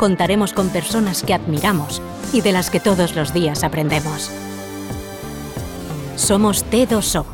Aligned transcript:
contaremos 0.00 0.54
con 0.54 0.70
personas 0.70 1.22
que 1.22 1.34
admiramos 1.34 2.00
y 2.32 2.40
de 2.40 2.52
las 2.52 2.70
que 2.70 2.80
todos 2.80 3.14
los 3.14 3.34
días 3.34 3.62
aprendemos. 3.64 4.30
Somos 6.16 6.64
T2O, 6.64 7.26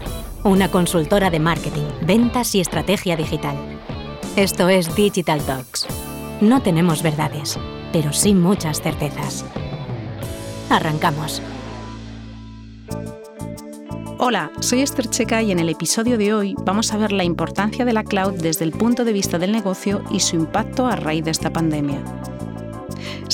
una 0.42 0.68
consultora 0.68 1.30
de 1.30 1.38
marketing, 1.38 1.86
ventas 2.02 2.56
y 2.56 2.60
estrategia 2.60 3.16
digital. 3.16 3.54
Esto 4.34 4.68
es 4.68 4.92
Digital 4.96 5.42
Talks. 5.42 5.86
No 6.40 6.60
tenemos 6.60 7.04
verdades, 7.04 7.56
pero 7.92 8.12
sí 8.12 8.34
muchas 8.34 8.80
certezas. 8.80 9.44
Arrancamos. 10.68 11.40
Hola, 14.18 14.50
soy 14.58 14.80
Esther 14.80 15.08
Checa 15.08 15.40
y 15.40 15.52
en 15.52 15.60
el 15.60 15.68
episodio 15.68 16.18
de 16.18 16.34
hoy 16.34 16.56
vamos 16.64 16.92
a 16.92 16.96
ver 16.96 17.12
la 17.12 17.22
importancia 17.22 17.84
de 17.84 17.92
la 17.92 18.02
cloud 18.02 18.32
desde 18.42 18.64
el 18.64 18.72
punto 18.72 19.04
de 19.04 19.12
vista 19.12 19.38
del 19.38 19.52
negocio 19.52 20.02
y 20.10 20.18
su 20.18 20.34
impacto 20.34 20.86
a 20.86 20.96
raíz 20.96 21.24
de 21.24 21.30
esta 21.30 21.52
pandemia. 21.52 22.02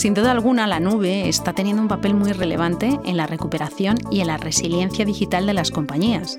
Sin 0.03 0.15
duda 0.15 0.33
alguna, 0.33 0.67
la 0.67 0.81
nube 0.81 1.29
está 1.29 1.53
teniendo 1.53 1.81
un 1.81 1.87
papel 1.87 2.15
muy 2.15 2.33
relevante 2.33 2.99
en 3.05 3.17
la 3.17 3.29
recuperación 3.29 3.99
y 4.11 4.21
en 4.21 4.27
la 4.27 4.37
resiliencia 4.37 5.05
digital 5.05 5.47
de 5.47 5.55
las 5.55 5.71
compañías. 5.71 6.39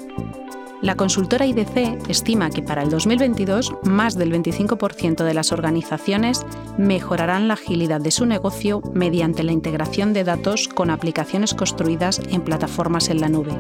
La 0.82 0.96
consultora 0.96 1.46
IDC 1.46 2.10
estima 2.10 2.50
que 2.50 2.62
para 2.62 2.84
el 2.84 2.90
2022 2.90 3.74
más 3.84 4.18
del 4.18 4.34
25% 4.34 5.24
de 5.24 5.34
las 5.34 5.54
organizaciones 5.54 6.46
mejorarán 6.78 7.48
la 7.48 7.54
agilidad 7.54 8.02
de 8.02 8.12
su 8.12 8.26
negocio 8.26 8.82
mediante 8.94 9.44
la 9.44 9.54
integración 9.54 10.12
de 10.12 10.26
datos 10.26 10.68
con 10.68 10.90
aplicaciones 10.90 11.54
construidas 11.54 12.20
en 12.32 12.42
plataformas 12.42 13.08
en 13.08 13.22
la 13.22 13.30
nube. 13.30 13.58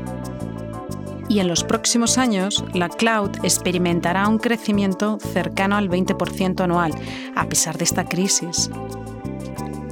Y 1.29 1.39
en 1.39 1.47
los 1.47 1.63
próximos 1.63 2.17
años, 2.17 2.65
la 2.73 2.89
cloud 2.89 3.31
experimentará 3.43 4.27
un 4.27 4.37
crecimiento 4.37 5.17
cercano 5.31 5.77
al 5.77 5.89
20% 5.89 6.59
anual, 6.59 6.93
a 7.37 7.45
pesar 7.45 7.77
de 7.77 7.85
esta 7.85 8.03
crisis. 8.03 8.69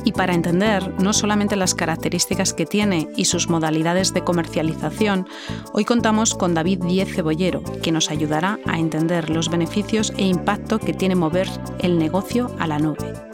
Y 0.04 0.14
para 0.14 0.34
entender 0.34 0.94
no 1.02 1.14
solamente 1.14 1.56
las 1.56 1.76
características 1.76 2.54
que 2.54 2.66
tiene 2.66 3.08
y 3.16 3.26
sus 3.26 3.50
modalidades 3.50 4.14
de 4.14 4.24
comercialización, 4.24 5.28
hoy 5.74 5.86
contamos 5.86 6.36
con 6.36 6.54
David 6.54 6.84
Diez 6.84 7.14
Cebollero, 7.14 7.64
que 7.82 7.92
nos 7.92 8.10
ayudará 8.10 8.60
a 8.66 8.80
entender 8.80 9.30
los 9.30 9.50
beneficios 9.50 10.14
e 10.18 10.26
impacto 10.26 10.80
que 10.80 10.94
tiene 10.94 11.16
mover 11.16 11.48
el 11.80 11.98
negocio 12.00 12.56
a 12.60 12.68
la 12.68 12.80
nube. 12.80 13.31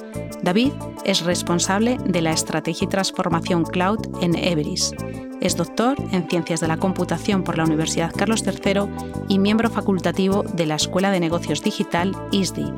David 0.48 0.72
es 1.04 1.26
responsable 1.26 1.98
de 2.06 2.22
la 2.22 2.32
estrategia 2.32 2.86
y 2.86 2.88
transformación 2.88 3.66
cloud 3.66 4.00
en 4.22 4.34
Everis 4.34 4.94
es 5.42 5.58
doctor 5.58 5.98
en 6.14 6.30
Ciencias 6.30 6.62
de 6.62 6.70
la 6.70 6.78
Computación 6.78 7.44
por 7.44 7.58
la 7.58 7.66
Universidad 7.66 8.14
Carlos 8.16 8.46
III 8.46 8.88
y 9.28 9.40
miembro 9.40 9.70
facultativo 9.70 10.44
de 10.44 10.66
la 10.66 10.76
Escuela 10.76 11.12
de 11.12 11.20
Negocios 11.20 11.62
Digital 11.62 12.16
ISDI. 12.32 12.72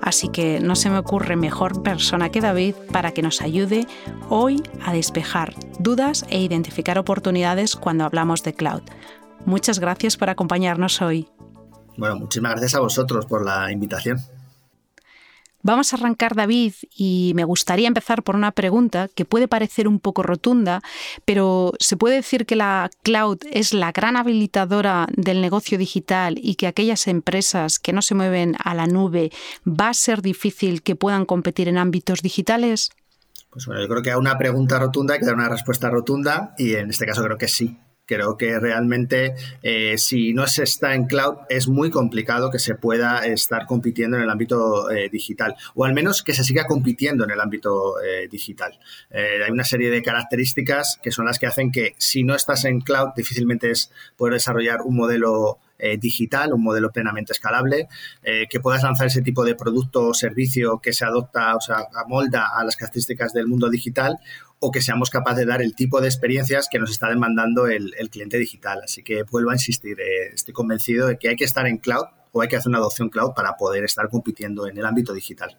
Así 0.00 0.30
que 0.30 0.58
no 0.58 0.74
se 0.74 0.90
me 0.90 0.98
ocurre 0.98 1.36
mejor 1.36 1.84
persona 1.84 2.30
que 2.30 2.40
David 2.40 2.74
para 2.90 3.12
que 3.12 3.22
nos 3.22 3.40
ayude 3.40 3.86
hoy 4.28 4.60
a 4.84 4.92
despejar 4.92 5.54
dudas 5.78 6.26
e 6.28 6.40
identificar 6.40 6.98
oportunidades 6.98 7.76
cuando 7.76 8.04
hablamos 8.04 8.42
de 8.42 8.54
cloud. 8.54 8.82
Muchas 9.46 9.78
gracias 9.78 10.16
por 10.16 10.28
acompañarnos 10.28 11.00
hoy. 11.02 11.28
Bueno, 11.96 12.16
muchísimas 12.16 12.50
gracias 12.50 12.74
a 12.74 12.80
vosotros 12.80 13.26
por 13.26 13.44
la 13.44 13.70
invitación. 13.70 14.18
Vamos 15.62 15.92
a 15.92 15.96
arrancar, 15.96 16.34
David, 16.34 16.74
y 16.94 17.32
me 17.36 17.44
gustaría 17.44 17.86
empezar 17.86 18.24
por 18.24 18.34
una 18.34 18.50
pregunta 18.50 19.08
que 19.14 19.24
puede 19.24 19.46
parecer 19.46 19.86
un 19.86 20.00
poco 20.00 20.22
rotunda, 20.24 20.80
pero 21.24 21.72
¿se 21.78 21.96
puede 21.96 22.16
decir 22.16 22.46
que 22.46 22.56
la 22.56 22.90
cloud 23.02 23.38
es 23.50 23.72
la 23.72 23.92
gran 23.92 24.16
habilitadora 24.16 25.06
del 25.16 25.40
negocio 25.40 25.78
digital 25.78 26.38
y 26.42 26.56
que 26.56 26.66
aquellas 26.66 27.06
empresas 27.06 27.78
que 27.78 27.92
no 27.92 28.02
se 28.02 28.14
mueven 28.16 28.56
a 28.62 28.74
la 28.74 28.86
nube 28.86 29.30
va 29.66 29.90
a 29.90 29.94
ser 29.94 30.20
difícil 30.20 30.82
que 30.82 30.96
puedan 30.96 31.24
competir 31.24 31.68
en 31.68 31.78
ámbitos 31.78 32.22
digitales? 32.22 32.90
Pues 33.50 33.66
bueno, 33.66 33.82
yo 33.82 33.88
creo 33.88 34.02
que 34.02 34.10
a 34.10 34.18
una 34.18 34.38
pregunta 34.38 34.78
rotunda 34.78 35.14
hay 35.14 35.20
que 35.20 35.26
dar 35.26 35.34
una 35.34 35.48
respuesta 35.48 35.90
rotunda 35.90 36.54
y 36.58 36.74
en 36.74 36.90
este 36.90 37.06
caso 37.06 37.22
creo 37.22 37.38
que 37.38 37.48
sí. 37.48 37.78
Creo 38.04 38.36
que 38.36 38.58
realmente 38.58 39.36
eh, 39.62 39.96
si 39.96 40.34
no 40.34 40.48
se 40.48 40.64
está 40.64 40.94
en 40.94 41.04
cloud 41.04 41.36
es 41.48 41.68
muy 41.68 41.88
complicado 41.88 42.50
que 42.50 42.58
se 42.58 42.74
pueda 42.74 43.24
estar 43.24 43.64
compitiendo 43.64 44.16
en 44.16 44.24
el 44.24 44.30
ámbito 44.30 44.90
eh, 44.90 45.08
digital 45.08 45.54
o 45.76 45.84
al 45.84 45.94
menos 45.94 46.24
que 46.24 46.34
se 46.34 46.42
siga 46.42 46.66
compitiendo 46.66 47.22
en 47.22 47.30
el 47.30 47.40
ámbito 47.40 48.00
eh, 48.02 48.26
digital. 48.28 48.76
hay 49.12 49.50
una 49.52 49.62
serie 49.62 49.88
de 49.90 50.02
características 50.02 50.98
que 51.00 51.12
son 51.12 51.26
las 51.26 51.38
que 51.38 51.46
hacen 51.46 51.70
que 51.70 51.94
si 51.96 52.24
no 52.24 52.34
estás 52.34 52.64
en 52.64 52.80
cloud 52.80 53.10
difícilmente 53.16 53.70
es 53.70 53.92
poder 54.16 54.34
desarrollar 54.34 54.82
un 54.82 54.96
modelo 54.96 55.58
digital, 55.98 56.52
un 56.52 56.62
modelo 56.62 56.92
plenamente 56.92 57.32
escalable, 57.32 57.88
que 58.22 58.60
puedas 58.60 58.84
lanzar 58.84 59.08
ese 59.08 59.20
tipo 59.20 59.44
de 59.44 59.56
producto 59.56 60.10
o 60.10 60.14
servicio 60.14 60.78
que 60.78 60.92
se 60.92 61.04
adopta, 61.04 61.56
o 61.56 61.60
sea, 61.60 61.88
amolda 62.04 62.46
a 62.56 62.62
las 62.62 62.76
características 62.76 63.32
del 63.32 63.48
mundo 63.48 63.68
digital 63.68 64.20
o 64.64 64.70
que 64.70 64.80
seamos 64.80 65.10
capaces 65.10 65.40
de 65.40 65.46
dar 65.46 65.60
el 65.60 65.74
tipo 65.74 66.00
de 66.00 66.06
experiencias 66.06 66.68
que 66.70 66.78
nos 66.78 66.92
está 66.92 67.08
demandando 67.08 67.66
el, 67.66 67.92
cliente 68.10 68.38
digital. 68.38 68.80
Así 68.84 69.02
que 69.02 69.24
vuelvo 69.24 69.50
a 69.50 69.54
insistir, 69.54 70.00
eh, 70.00 70.30
estoy 70.32 70.54
convencido 70.54 71.08
de 71.08 71.18
que 71.18 71.28
hay 71.28 71.36
que 71.36 71.44
estar 71.44 71.66
en 71.66 71.78
cloud 71.78 72.04
o 72.30 72.42
hay 72.42 72.48
que 72.48 72.54
hacer 72.54 72.68
una 72.68 72.78
adopción 72.78 73.08
cloud 73.08 73.32
para 73.34 73.56
poder 73.56 73.82
estar 73.82 74.08
compitiendo 74.08 74.68
en 74.68 74.78
el 74.78 74.86
ámbito 74.86 75.12
digital. 75.14 75.58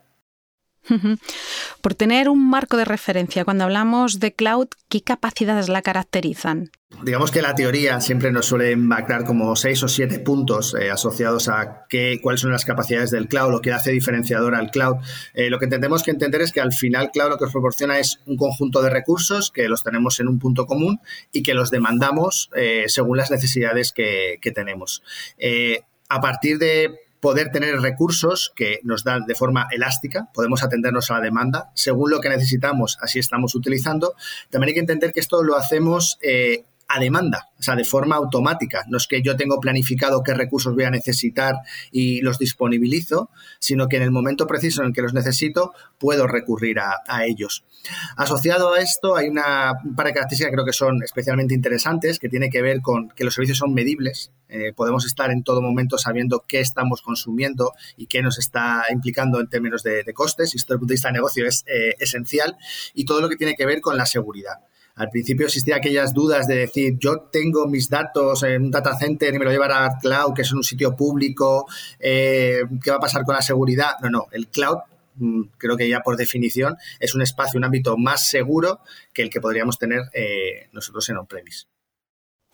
Por 1.81 1.95
tener 1.95 2.29
un 2.29 2.49
marco 2.49 2.77
de 2.77 2.85
referencia, 2.85 3.45
cuando 3.45 3.63
hablamos 3.63 4.19
de 4.19 4.33
cloud, 4.33 4.67
¿qué 4.89 5.01
capacidades 5.01 5.69
la 5.69 5.81
caracterizan? 5.81 6.71
Digamos 7.01 7.31
que 7.31 7.41
la 7.41 7.55
teoría 7.55 7.99
siempre 7.99 8.31
nos 8.31 8.45
suele 8.45 8.75
marcar 8.75 9.25
como 9.25 9.55
seis 9.55 9.81
o 9.83 9.87
siete 9.87 10.19
puntos 10.19 10.75
eh, 10.79 10.91
asociados 10.91 11.49
a 11.49 11.85
qué, 11.89 12.19
cuáles 12.21 12.41
son 12.41 12.51
las 12.51 12.65
capacidades 12.65 13.11
del 13.11 13.27
cloud, 13.27 13.51
lo 13.51 13.61
que 13.61 13.73
hace 13.73 13.91
diferenciador 13.91 14.55
al 14.55 14.71
cloud. 14.71 14.97
Eh, 15.33 15.49
lo 15.49 15.59
que 15.59 15.67
tenemos 15.67 16.03
que 16.03 16.11
entender 16.11 16.41
es 16.41 16.51
que 16.51 16.61
al 16.61 16.71
final 16.71 17.11
cloud 17.11 17.29
lo 17.29 17.37
que 17.37 17.45
nos 17.45 17.53
proporciona 17.53 17.99
es 17.99 18.19
un 18.25 18.37
conjunto 18.37 18.81
de 18.81 18.89
recursos 18.89 19.51
que 19.51 19.67
los 19.67 19.83
tenemos 19.83 20.19
en 20.19 20.27
un 20.27 20.39
punto 20.39 20.65
común 20.65 20.99
y 21.31 21.43
que 21.43 21.53
los 21.53 21.71
demandamos 21.71 22.49
eh, 22.55 22.85
según 22.87 23.17
las 23.17 23.31
necesidades 23.31 23.91
que, 23.91 24.37
que 24.41 24.51
tenemos. 24.51 25.03
a 26.09 26.21
partir 26.21 26.59
de 26.59 27.02
poder 27.23 27.53
tener 27.53 27.79
recursos 27.79 28.51
que 28.53 28.81
nos 28.83 29.05
dan 29.05 29.23
de 29.25 29.33
forma 29.33 29.69
elástica, 29.71 30.27
podemos 30.33 30.61
atendernos 30.61 31.09
a 31.09 31.13
la 31.13 31.21
demanda, 31.21 31.71
según 31.73 32.11
lo 32.11 32.19
que 32.19 32.27
necesitamos, 32.27 32.97
así 32.99 33.17
estamos 33.17 33.55
utilizando. 33.55 34.15
También 34.49 34.67
hay 34.67 34.73
que 34.73 34.79
entender 34.81 35.13
que 35.13 35.21
esto 35.21 35.41
lo 35.41 35.55
hacemos 35.55 36.19
eh, 36.21 36.65
a 36.87 36.99
demanda, 36.99 37.49
o 37.59 37.63
sea, 37.63 37.75
de 37.75 37.83
forma 37.83 38.15
automática. 38.15 38.83
No 38.87 38.97
es 38.97 39.07
que 39.07 39.21
yo 39.21 39.35
tengo 39.35 39.59
planificado 39.59 40.21
qué 40.23 40.33
recursos 40.33 40.75
voy 40.75 40.83
a 40.83 40.91
necesitar 40.91 41.55
y 41.91 42.21
los 42.21 42.37
disponibilizo, 42.37 43.29
sino 43.59 43.87
que 43.87 43.97
en 43.97 44.03
el 44.03 44.11
momento 44.11 44.47
preciso 44.47 44.81
en 44.81 44.89
el 44.89 44.93
que 44.93 45.01
los 45.01 45.13
necesito 45.13 45.73
puedo 45.97 46.27
recurrir 46.27 46.79
a, 46.79 47.25
ellos. 47.25 47.63
Asociado 48.17 48.73
a 48.73 48.79
esto 48.79 49.15
hay 49.15 49.27
una, 49.27 49.73
un 49.83 49.95
par 49.95 50.07
de 50.07 50.13
características 50.13 50.49
que 50.49 50.55
creo 50.55 50.65
que 50.65 50.73
son 50.73 51.03
especialmente 51.03 51.53
interesantes, 51.53 52.19
que 52.19 52.29
tiene 52.29 52.49
que 52.49 52.61
ver 52.61 52.81
con 52.81 53.09
que 53.09 53.23
los 53.23 53.33
servicios 53.33 53.57
son 53.57 53.73
medibles. 53.73 54.31
Eh, 54.49 54.73
podemos 54.73 55.05
estar 55.05 55.31
en 55.31 55.43
todo 55.43 55.61
momento 55.61 55.97
sabiendo 55.97 56.43
qué 56.47 56.59
estamos 56.59 57.01
consumiendo 57.01 57.73
y 57.97 58.07
qué 58.07 58.21
nos 58.21 58.37
está 58.37 58.83
implicando 58.91 59.39
en 59.39 59.47
términos 59.47 59.83
de, 59.83 60.03
costes. 60.13 60.53
Y 60.53 60.57
esto 60.57 60.73
desde 60.73 60.75
el 60.75 60.79
punto 60.79 60.91
de 60.91 60.95
vista 60.95 61.07
de 61.09 61.13
negocio 61.13 61.47
es 61.47 61.63
eh, 61.67 61.95
esencial. 61.99 62.57
Y 62.93 63.05
todo 63.05 63.21
lo 63.21 63.29
que 63.29 63.35
tiene 63.35 63.55
que 63.55 63.65
ver 63.65 63.81
con 63.81 63.97
la 63.97 64.05
seguridad. 64.05 64.59
Al 64.95 65.09
principio 65.09 65.47
existían 65.47 65.79
aquellas 65.79 66.13
dudas 66.13 66.45
de 66.45 66.55
decir, 66.55 66.97
yo 66.99 67.21
tengo 67.31 67.67
mis 67.67 67.89
datos 67.89 68.43
en 68.43 68.65
un 68.65 68.71
data 68.71 68.95
center 68.95 69.33
y 69.33 69.39
me 69.39 69.45
lo 69.45 69.51
llevará 69.51 69.85
a 69.85 69.97
cloud, 69.99 70.33
que 70.35 70.43
es 70.43 70.53
un 70.53 70.63
sitio 70.63 70.95
público, 70.95 71.65
eh, 71.99 72.61
¿qué 72.83 72.91
va 72.91 72.97
a 72.97 72.99
pasar 72.99 73.23
con 73.23 73.35
la 73.35 73.41
seguridad? 73.41 73.93
No, 74.03 74.09
no, 74.09 74.27
el 74.31 74.47
cloud 74.47 74.77
mm, 75.15 75.41
creo 75.57 75.77
que 75.77 75.89
ya 75.89 76.01
por 76.01 76.15
definición 76.15 76.77
es 76.99 77.15
un 77.15 77.23
espacio, 77.23 77.57
un 77.57 77.63
ámbito 77.63 77.97
más 77.97 78.29
seguro 78.29 78.81
que 79.13 79.23
el 79.23 79.31
que 79.31 79.41
podríamos 79.41 79.79
tener 79.79 80.03
eh, 80.13 80.67
nosotros 80.73 81.09
en 81.09 81.17
on-premise. 81.17 81.65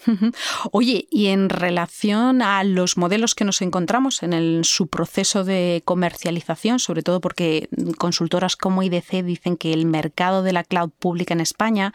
Oye, 0.72 1.08
y 1.10 1.28
en 1.28 1.50
relación 1.50 2.42
a 2.42 2.64
los 2.64 2.98
modelos 2.98 3.36
que 3.36 3.46
nos 3.46 3.62
encontramos 3.62 4.24
en 4.24 4.64
su 4.64 4.88
proceso 4.88 5.44
de 5.44 5.82
comercialización, 5.86 6.80
sobre 6.80 7.04
todo 7.04 7.22
porque 7.22 7.70
consultoras 7.98 8.56
como 8.56 8.84
IDC 8.84 9.24
dicen 9.24 9.58
que 9.58 9.74
el 9.74 9.86
mercado 9.86 10.44
de 10.44 10.54
la 10.54 10.64
cloud 10.64 10.92
pública 11.00 11.34
en 11.34 11.42
España 11.42 11.94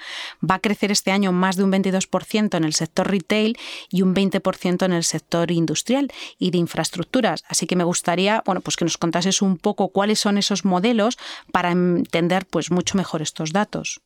va 0.48 0.56
a 0.56 0.60
crecer 0.60 0.92
este 0.92 1.12
año 1.12 1.32
más 1.32 1.56
de 1.56 1.64
un 1.64 1.72
22% 1.72 2.56
en 2.56 2.64
el 2.64 2.74
sector 2.74 3.10
retail 3.10 3.56
y 3.90 4.02
un 4.02 4.14
20% 4.14 4.84
en 4.84 4.92
el 4.92 5.04
sector 5.04 5.50
industrial 5.50 6.12
y 6.38 6.50
de 6.50 6.58
infraestructuras. 6.58 7.44
Así 7.48 7.66
que 7.66 7.76
me 7.76 7.84
gustaría, 7.84 8.42
bueno, 8.44 8.60
pues 8.60 8.76
que 8.76 8.84
nos 8.84 8.98
contases 8.98 9.42
un 9.42 9.56
poco 9.56 9.88
cuáles 9.88 10.18
son 10.18 10.38
esos 10.38 10.64
modelos 10.64 11.18
para 11.52 11.70
entender 11.70 12.46
pues 12.46 12.70
mucho 12.70 12.96
mejor 12.98 13.22
estos 13.22 13.52
datos. 13.52 14.03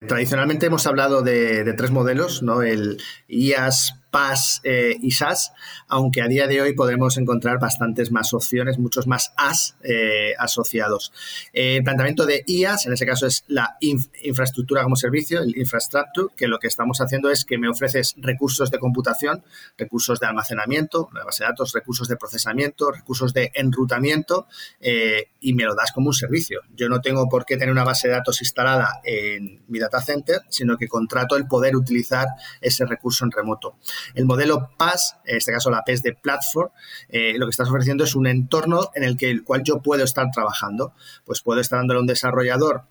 Tradicionalmente 0.00 0.66
hemos 0.66 0.86
hablado 0.86 1.22
de, 1.22 1.72
tres 1.74 1.90
modelos, 1.90 2.42
¿no? 2.42 2.62
El 2.62 3.00
IaaS, 3.28 3.94
PaaS 4.16 4.62
eh, 4.64 4.96
y 5.02 5.10
SaaS, 5.10 5.52
aunque 5.88 6.22
a 6.22 6.26
día 6.26 6.46
de 6.46 6.62
hoy 6.62 6.74
podremos 6.74 7.18
encontrar 7.18 7.58
bastantes 7.58 8.10
más 8.10 8.32
opciones, 8.32 8.78
muchos 8.78 9.06
más 9.06 9.34
AS 9.36 9.76
eh, 9.82 10.32
asociados. 10.38 11.12
el 11.52 11.84
planteamiento 11.84 12.24
de 12.24 12.42
IaaS, 12.46 12.86
en 12.86 12.94
ese 12.94 13.04
caso, 13.04 13.26
es 13.26 13.44
la 13.48 13.76
infraestructura 13.80 14.82
como 14.84 14.96
servicio, 14.96 15.42
el 15.42 15.54
infrastructure, 15.58 16.28
que 16.34 16.48
lo 16.48 16.58
que 16.58 16.66
estamos 16.66 17.02
haciendo 17.02 17.28
es 17.28 17.44
que 17.44 17.58
me 17.58 17.68
ofreces 17.68 18.14
recursos 18.16 18.70
de 18.70 18.78
computación, 18.78 19.44
recursos 19.76 20.18
de 20.18 20.26
almacenamiento, 20.28 21.10
base 21.12 21.44
de 21.44 21.50
datos, 21.50 21.74
recursos 21.74 22.08
de 22.08 22.16
procesamiento, 22.16 22.90
recursos 22.90 23.34
de 23.34 23.52
enrutamiento 23.54 24.46
eh, 24.80 25.28
y 25.40 25.52
me 25.52 25.64
lo 25.64 25.74
das 25.74 25.92
como 25.92 26.06
un 26.06 26.14
servicio. 26.14 26.62
Yo 26.74 26.88
no 26.88 27.02
tengo 27.02 27.28
por 27.28 27.44
qué 27.44 27.58
tener 27.58 27.70
una 27.70 27.84
base 27.84 28.08
de 28.08 28.14
datos 28.14 28.40
instalada 28.40 29.02
en 29.04 29.62
mi 29.68 29.78
data 29.78 30.00
center, 30.00 30.40
sino 30.48 30.78
que 30.78 30.88
contrato 30.88 31.36
el 31.36 31.46
poder 31.46 31.76
utilizar 31.76 32.28
ese 32.62 32.86
recurso 32.86 33.26
en 33.26 33.30
remoto. 33.30 33.76
El 34.14 34.26
modelo 34.26 34.70
PaaS, 34.76 35.16
en 35.24 35.36
este 35.36 35.52
caso 35.52 35.70
la 35.70 35.82
PES 35.84 36.02
de 36.02 36.12
Platform, 36.14 36.70
eh, 37.08 37.34
lo 37.38 37.46
que 37.46 37.50
estás 37.50 37.68
ofreciendo 37.68 38.04
es 38.04 38.14
un 38.14 38.26
entorno 38.26 38.90
en 38.94 39.04
el, 39.04 39.16
que, 39.16 39.30
el 39.30 39.44
cual 39.44 39.62
yo 39.64 39.80
puedo 39.80 40.04
estar 40.04 40.30
trabajando. 40.32 40.92
Pues 41.24 41.40
puedo 41.40 41.60
estar 41.60 41.78
dándole 41.78 41.98
a 41.98 42.00
un 42.00 42.06
desarrollador 42.06 42.82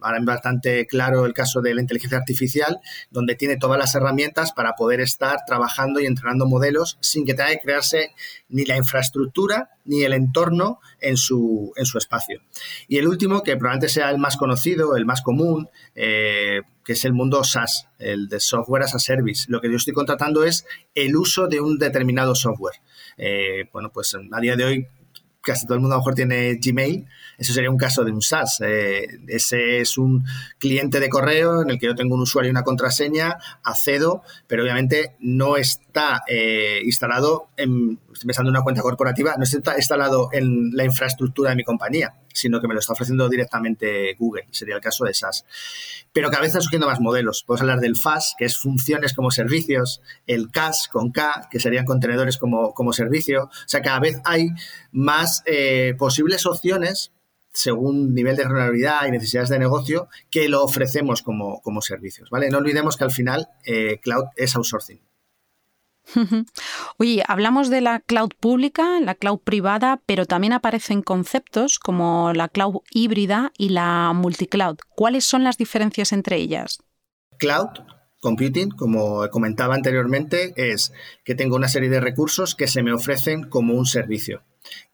ahora 0.00 0.18
es 0.18 0.24
bastante 0.24 0.86
claro 0.86 1.26
el 1.26 1.34
caso 1.34 1.60
de 1.60 1.74
la 1.74 1.80
inteligencia 1.80 2.18
artificial, 2.18 2.80
donde 3.10 3.34
tiene 3.34 3.56
todas 3.56 3.78
las 3.78 3.94
herramientas 3.94 4.52
para 4.52 4.74
poder 4.74 5.00
estar 5.00 5.38
trabajando 5.46 6.00
y 6.00 6.06
entrenando 6.06 6.46
modelos 6.46 6.98
sin 7.00 7.24
que 7.24 7.34
tenga 7.34 7.50
que 7.50 7.60
crearse 7.60 8.10
ni 8.48 8.64
la 8.64 8.76
infraestructura 8.76 9.70
ni 9.84 10.02
el 10.02 10.12
entorno 10.12 10.80
en 11.00 11.16
su, 11.16 11.72
en 11.76 11.86
su 11.86 11.98
espacio. 11.98 12.40
Y 12.88 12.98
el 12.98 13.08
último, 13.08 13.42
que 13.42 13.56
probablemente 13.56 13.88
sea 13.88 14.10
el 14.10 14.18
más 14.18 14.36
conocido, 14.36 14.96
el 14.96 15.06
más 15.06 15.22
común, 15.22 15.68
eh, 15.94 16.62
que 16.84 16.92
es 16.94 17.04
el 17.04 17.12
mundo 17.12 17.42
SaaS, 17.44 17.88
el 17.98 18.28
de 18.28 18.40
Software 18.40 18.82
as 18.82 18.94
a 18.94 18.98
Service. 18.98 19.46
Lo 19.48 19.60
que 19.60 19.70
yo 19.70 19.76
estoy 19.76 19.94
contratando 19.94 20.44
es 20.44 20.66
el 20.94 21.16
uso 21.16 21.46
de 21.46 21.60
un 21.60 21.78
determinado 21.78 22.34
software. 22.34 22.76
Eh, 23.16 23.68
bueno, 23.72 23.90
pues 23.92 24.14
a 24.14 24.40
día 24.40 24.56
de 24.56 24.64
hoy 24.64 24.88
casi 25.42 25.66
todo 25.66 25.74
el 25.74 25.80
mundo 25.80 25.94
a 25.94 25.98
lo 25.98 26.02
mejor 26.02 26.14
tiene 26.14 26.58
Gmail, 26.62 27.06
eso 27.38 27.52
sería 27.52 27.70
un 27.70 27.76
caso 27.76 28.04
de 28.04 28.12
un 28.12 28.22
SaaS. 28.22 28.60
Eh, 28.60 29.06
ese 29.28 29.80
es 29.80 29.98
un 29.98 30.24
cliente 30.58 31.00
de 31.00 31.08
correo 31.08 31.62
en 31.62 31.70
el 31.70 31.78
que 31.78 31.86
yo 31.86 31.94
tengo 31.94 32.14
un 32.14 32.22
usuario 32.22 32.48
y 32.48 32.52
una 32.52 32.62
contraseña, 32.62 33.36
accedo, 33.62 34.22
pero 34.46 34.62
obviamente 34.62 35.16
no 35.20 35.56
está 35.56 36.22
eh, 36.28 36.80
instalado 36.84 37.48
en, 37.56 37.98
estoy 38.12 38.26
pensando 38.26 38.50
en 38.50 38.56
una 38.56 38.62
cuenta 38.62 38.82
corporativa, 38.82 39.34
no 39.36 39.44
está 39.44 39.76
instalado 39.76 40.28
en 40.32 40.70
la 40.72 40.84
infraestructura 40.84 41.50
de 41.50 41.56
mi 41.56 41.64
compañía, 41.64 42.14
sino 42.32 42.60
que 42.60 42.68
me 42.68 42.74
lo 42.74 42.80
está 42.80 42.92
ofreciendo 42.92 43.28
directamente 43.28 44.14
Google, 44.18 44.46
sería 44.50 44.76
el 44.76 44.80
caso 44.80 45.04
de 45.04 45.14
SaaS. 45.14 45.44
Pero 46.12 46.28
cada 46.28 46.42
vez 46.42 46.48
están 46.48 46.62
surgiendo 46.62 46.86
más 46.86 47.00
modelos. 47.00 47.42
Puedes 47.46 47.62
hablar 47.62 47.80
del 47.80 47.96
FAS, 47.96 48.34
que 48.38 48.44
es 48.44 48.58
funciones 48.58 49.14
como 49.14 49.30
servicios, 49.30 50.02
el 50.26 50.50
CAS 50.50 50.88
con 50.92 51.10
K, 51.10 51.48
que 51.50 51.58
serían 51.58 51.84
contenedores 51.84 52.36
como, 52.36 52.74
como 52.74 52.92
servicio. 52.92 53.44
O 53.44 53.50
sea, 53.68 53.80
cada 53.80 53.98
vez 54.00 54.20
hay 54.24 54.50
más 54.90 55.42
eh, 55.46 55.94
posibles 55.98 56.44
opciones 56.46 57.12
según 57.52 58.14
nivel 58.14 58.36
de 58.36 58.44
rentabilidad 58.44 59.06
y 59.06 59.10
necesidades 59.10 59.50
de 59.50 59.58
negocio 59.58 60.08
que 60.30 60.48
lo 60.48 60.62
ofrecemos 60.62 61.22
como, 61.22 61.60
como 61.62 61.82
servicios. 61.82 62.30
¿vale? 62.30 62.50
No 62.50 62.58
olvidemos 62.58 62.96
que 62.96 63.04
al 63.04 63.10
final 63.10 63.48
eh, 63.64 63.98
cloud 64.02 64.24
es 64.36 64.56
outsourcing. 64.56 65.00
Oye, 66.98 67.22
hablamos 67.28 67.70
de 67.70 67.80
la 67.80 68.00
cloud 68.00 68.30
pública, 68.38 69.00
la 69.00 69.14
cloud 69.14 69.38
privada, 69.38 70.00
pero 70.06 70.26
también 70.26 70.52
aparecen 70.52 71.02
conceptos 71.02 71.78
como 71.78 72.32
la 72.34 72.48
cloud 72.48 72.80
híbrida 72.90 73.52
y 73.56 73.68
la 73.68 74.12
multicloud. 74.14 74.78
¿Cuáles 74.96 75.24
son 75.24 75.44
las 75.44 75.58
diferencias 75.58 76.12
entre 76.12 76.36
ellas? 76.36 76.82
Cloud 77.38 77.68
computing, 78.22 78.70
como 78.70 79.28
comentaba 79.30 79.74
anteriormente, 79.74 80.54
es 80.56 80.92
que 81.24 81.34
tengo 81.34 81.56
una 81.56 81.68
serie 81.68 81.90
de 81.90 82.00
recursos 82.00 82.54
que 82.54 82.68
se 82.68 82.82
me 82.82 82.92
ofrecen 82.92 83.48
como 83.48 83.74
un 83.74 83.84
servicio. 83.84 84.44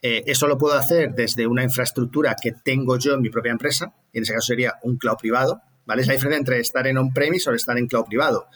Eh, 0.00 0.24
eso 0.26 0.46
lo 0.48 0.56
puedo 0.56 0.74
hacer 0.74 1.14
desde 1.14 1.46
una 1.46 1.62
infraestructura 1.62 2.34
que 2.42 2.52
tengo 2.52 2.98
yo 2.98 3.14
en 3.14 3.20
mi 3.20 3.28
propia 3.28 3.52
empresa, 3.52 3.92
y 4.12 4.18
en 4.18 4.24
ese 4.24 4.32
caso 4.32 4.46
sería 4.46 4.76
un 4.82 4.96
cloud 4.96 5.18
privado. 5.18 5.60
¿vale? 5.84 6.02
Es 6.02 6.08
la 6.08 6.14
diferencia 6.14 6.38
entre 6.38 6.60
estar 6.60 6.86
en 6.86 6.96
on-premise 6.96 7.50
o 7.50 7.54
estar 7.54 7.76
en 7.76 7.86
cloud 7.86 8.06
privado. 8.06 8.48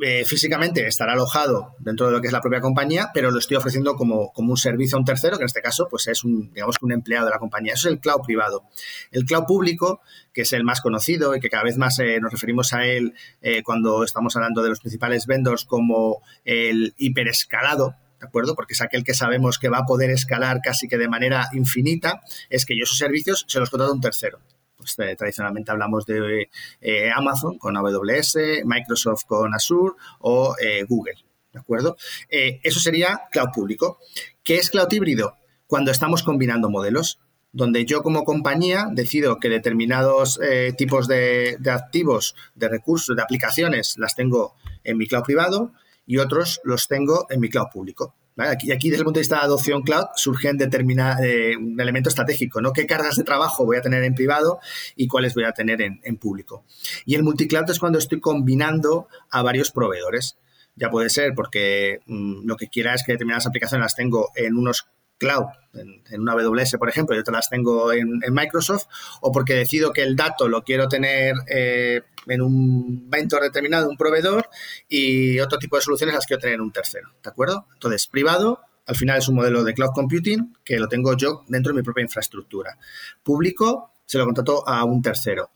Eh, 0.00 0.24
físicamente 0.24 0.86
estará 0.86 1.12
alojado 1.12 1.76
dentro 1.78 2.06
de 2.06 2.12
lo 2.12 2.20
que 2.22 2.26
es 2.26 2.32
la 2.32 2.40
propia 2.40 2.62
compañía, 2.62 3.10
pero 3.12 3.30
lo 3.30 3.38
estoy 3.38 3.58
ofreciendo 3.58 3.94
como, 3.94 4.32
como, 4.32 4.52
un 4.52 4.56
servicio 4.56 4.96
a 4.96 5.00
un 5.00 5.04
tercero, 5.04 5.36
que 5.36 5.42
en 5.42 5.46
este 5.46 5.60
caso 5.60 5.86
pues 5.90 6.06
es 6.08 6.24
un, 6.24 6.50
digamos, 6.52 6.76
un 6.80 6.92
empleado 6.92 7.26
de 7.26 7.32
la 7.32 7.38
compañía. 7.38 7.74
Eso 7.74 7.88
es 7.88 7.94
el 7.94 8.00
cloud 8.00 8.22
privado. 8.24 8.64
El 9.10 9.26
cloud 9.26 9.44
público, 9.44 10.00
que 10.32 10.42
es 10.42 10.52
el 10.54 10.64
más 10.64 10.80
conocido 10.80 11.36
y 11.36 11.40
que 11.40 11.50
cada 11.50 11.64
vez 11.64 11.76
más 11.76 11.98
eh, 11.98 12.18
nos 12.20 12.32
referimos 12.32 12.72
a 12.72 12.86
él 12.86 13.12
eh, 13.42 13.62
cuando 13.62 14.02
estamos 14.02 14.34
hablando 14.34 14.62
de 14.62 14.70
los 14.70 14.80
principales 14.80 15.26
vendors 15.26 15.66
como 15.66 16.22
el 16.44 16.94
hiperescalado, 16.96 17.94
¿de 18.18 18.26
acuerdo? 18.26 18.54
Porque 18.54 18.72
es 18.72 18.80
aquel 18.80 19.04
que 19.04 19.12
sabemos 19.12 19.58
que 19.58 19.68
va 19.68 19.78
a 19.78 19.84
poder 19.84 20.10
escalar 20.10 20.60
casi 20.62 20.88
que 20.88 20.96
de 20.96 21.08
manera 21.08 21.48
infinita, 21.52 22.22
es 22.48 22.64
que 22.64 22.78
yo 22.78 22.84
esos 22.84 22.96
servicios 22.96 23.44
se 23.46 23.60
los 23.60 23.68
contrato 23.68 23.92
a 23.92 23.94
un 23.94 24.00
tercero. 24.00 24.40
Pues, 24.82 24.98
eh, 24.98 25.14
tradicionalmente 25.16 25.70
hablamos 25.70 26.04
de 26.06 26.50
eh, 26.80 27.10
Amazon 27.14 27.56
con 27.56 27.76
AWS, 27.76 28.64
Microsoft 28.64 29.24
con 29.26 29.54
Azure 29.54 29.94
o 30.18 30.56
eh, 30.60 30.84
Google. 30.88 31.14
¿De 31.52 31.60
acuerdo? 31.60 31.96
eso 32.30 32.80
sería 32.80 33.24
cloud 33.30 33.50
público. 33.54 33.98
¿Qué 34.42 34.56
es 34.56 34.70
cloud 34.70 34.90
híbrido? 34.90 35.36
Cuando 35.66 35.90
estamos 35.90 36.22
combinando 36.22 36.70
modelos 36.70 37.20
donde 37.52 37.84
yo 37.84 38.02
como 38.02 38.24
compañía 38.24 38.88
decido 38.90 39.38
que 39.38 39.50
determinados 39.50 40.40
tipos 40.78 41.08
de, 41.08 41.58
activos, 41.66 42.34
de 42.54 42.70
recursos, 42.70 43.14
de 43.14 43.22
aplicaciones 43.22 43.98
las 43.98 44.16
tengo 44.16 44.54
en 44.82 44.96
mi 44.96 45.06
cloud 45.06 45.24
privado 45.24 45.72
y 46.06 46.16
otros 46.16 46.62
los 46.64 46.88
tengo 46.88 47.26
en 47.28 47.40
mi 47.40 47.50
cloud 47.50 47.66
público. 47.70 48.14
Aquí, 48.36 48.72
aquí, 48.72 48.88
desde 48.88 49.02
el 49.02 49.04
punto 49.04 49.18
de 49.18 49.22
vista 49.22 49.36
de 49.36 49.42
adopción 49.42 49.82
cloud, 49.82 50.06
surgen 50.16 50.56
determina, 50.56 51.18
eh, 51.22 51.54
un 51.56 51.78
elemento 51.78 52.08
estratégico, 52.08 52.62
¿no? 52.62 52.72
¿Qué 52.72 52.86
cargas 52.86 53.16
de 53.16 53.24
trabajo 53.24 53.66
voy 53.66 53.76
a 53.76 53.82
tener 53.82 54.02
en 54.04 54.14
privado 54.14 54.58
y 54.96 55.06
cuáles 55.06 55.34
voy 55.34 55.44
a 55.44 55.52
tener 55.52 55.82
en, 55.82 56.16
público? 56.16 56.64
Y 57.04 57.14
el 57.14 57.22
multicloud 57.22 57.68
es 57.70 57.78
cuando 57.78 57.98
estoy 57.98 58.20
combinando 58.20 59.08
a 59.30 59.42
varios 59.42 59.70
proveedores. 59.70 60.38
Ya 60.76 60.88
puede 60.88 61.10
ser 61.10 61.34
porque 61.34 62.00
mm, 62.06 62.46
lo 62.46 62.56
que 62.56 62.68
quiera 62.68 62.94
es 62.94 63.02
que 63.04 63.12
determinadas 63.12 63.46
aplicaciones 63.46 63.84
las 63.84 63.96
tengo 63.96 64.30
en 64.34 64.56
unos 64.56 64.86
cloud, 65.18 65.46
en, 65.74 66.20
una 66.20 66.32
AWS, 66.32 66.76
por 66.78 66.88
ejemplo, 66.88 67.14
y 67.14 67.20
otras 67.20 67.34
las 67.34 67.50
tengo 67.50 67.92
en, 67.92 68.20
Microsoft, 68.30 68.86
o 69.20 69.30
porque 69.30 69.54
decido 69.54 69.92
que 69.92 70.02
el 70.02 70.16
dato 70.16 70.48
lo 70.48 70.62
quiero 70.62 70.88
tener 70.88 71.34
eh, 71.48 72.02
en 72.26 72.42
un 72.42 73.10
vendor 73.10 73.42
determinado, 73.42 73.88
un 73.88 73.96
proveedor, 73.96 74.48
y 74.88 75.38
otro 75.40 75.58
tipo 75.58 75.76
de 75.76 75.82
soluciones 75.82 76.14
las 76.14 76.26
quiero 76.26 76.40
tener 76.40 76.54
en 76.56 76.60
un 76.60 76.72
tercero, 76.72 77.10
¿de 77.22 77.30
acuerdo? 77.30 77.66
Entonces, 77.74 78.06
privado, 78.06 78.60
al 78.86 78.96
final 78.96 79.18
es 79.18 79.28
un 79.28 79.36
modelo 79.36 79.64
de 79.64 79.74
cloud 79.74 79.92
computing 79.94 80.56
que 80.64 80.78
lo 80.78 80.88
tengo 80.88 81.16
yo 81.16 81.44
dentro 81.48 81.72
de 81.72 81.78
mi 81.78 81.82
propia 81.82 82.02
infraestructura. 82.02 82.78
Público, 83.22 83.92
se 84.04 84.18
lo 84.18 84.24
contrato 84.24 84.66
a 84.68 84.84
un 84.84 85.02
tercero. 85.02 85.50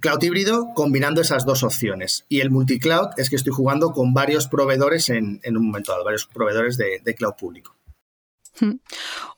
Cloud 0.00 0.22
híbrido, 0.22 0.68
combinando 0.74 1.20
esas 1.20 1.44
dos 1.44 1.62
opciones. 1.62 2.24
Y 2.30 2.40
el 2.40 2.50
multicloud 2.50 3.10
es 3.18 3.28
que 3.28 3.36
estoy 3.36 3.52
jugando 3.52 3.92
con 3.92 4.14
varios 4.14 4.48
proveedores 4.48 5.10
en, 5.10 5.40
un 5.44 5.66
momento 5.66 5.92
dado, 5.92 6.04
varios 6.04 6.26
proveedores 6.26 6.78
de 6.78 7.14
cloud 7.14 7.34
público. 7.38 7.76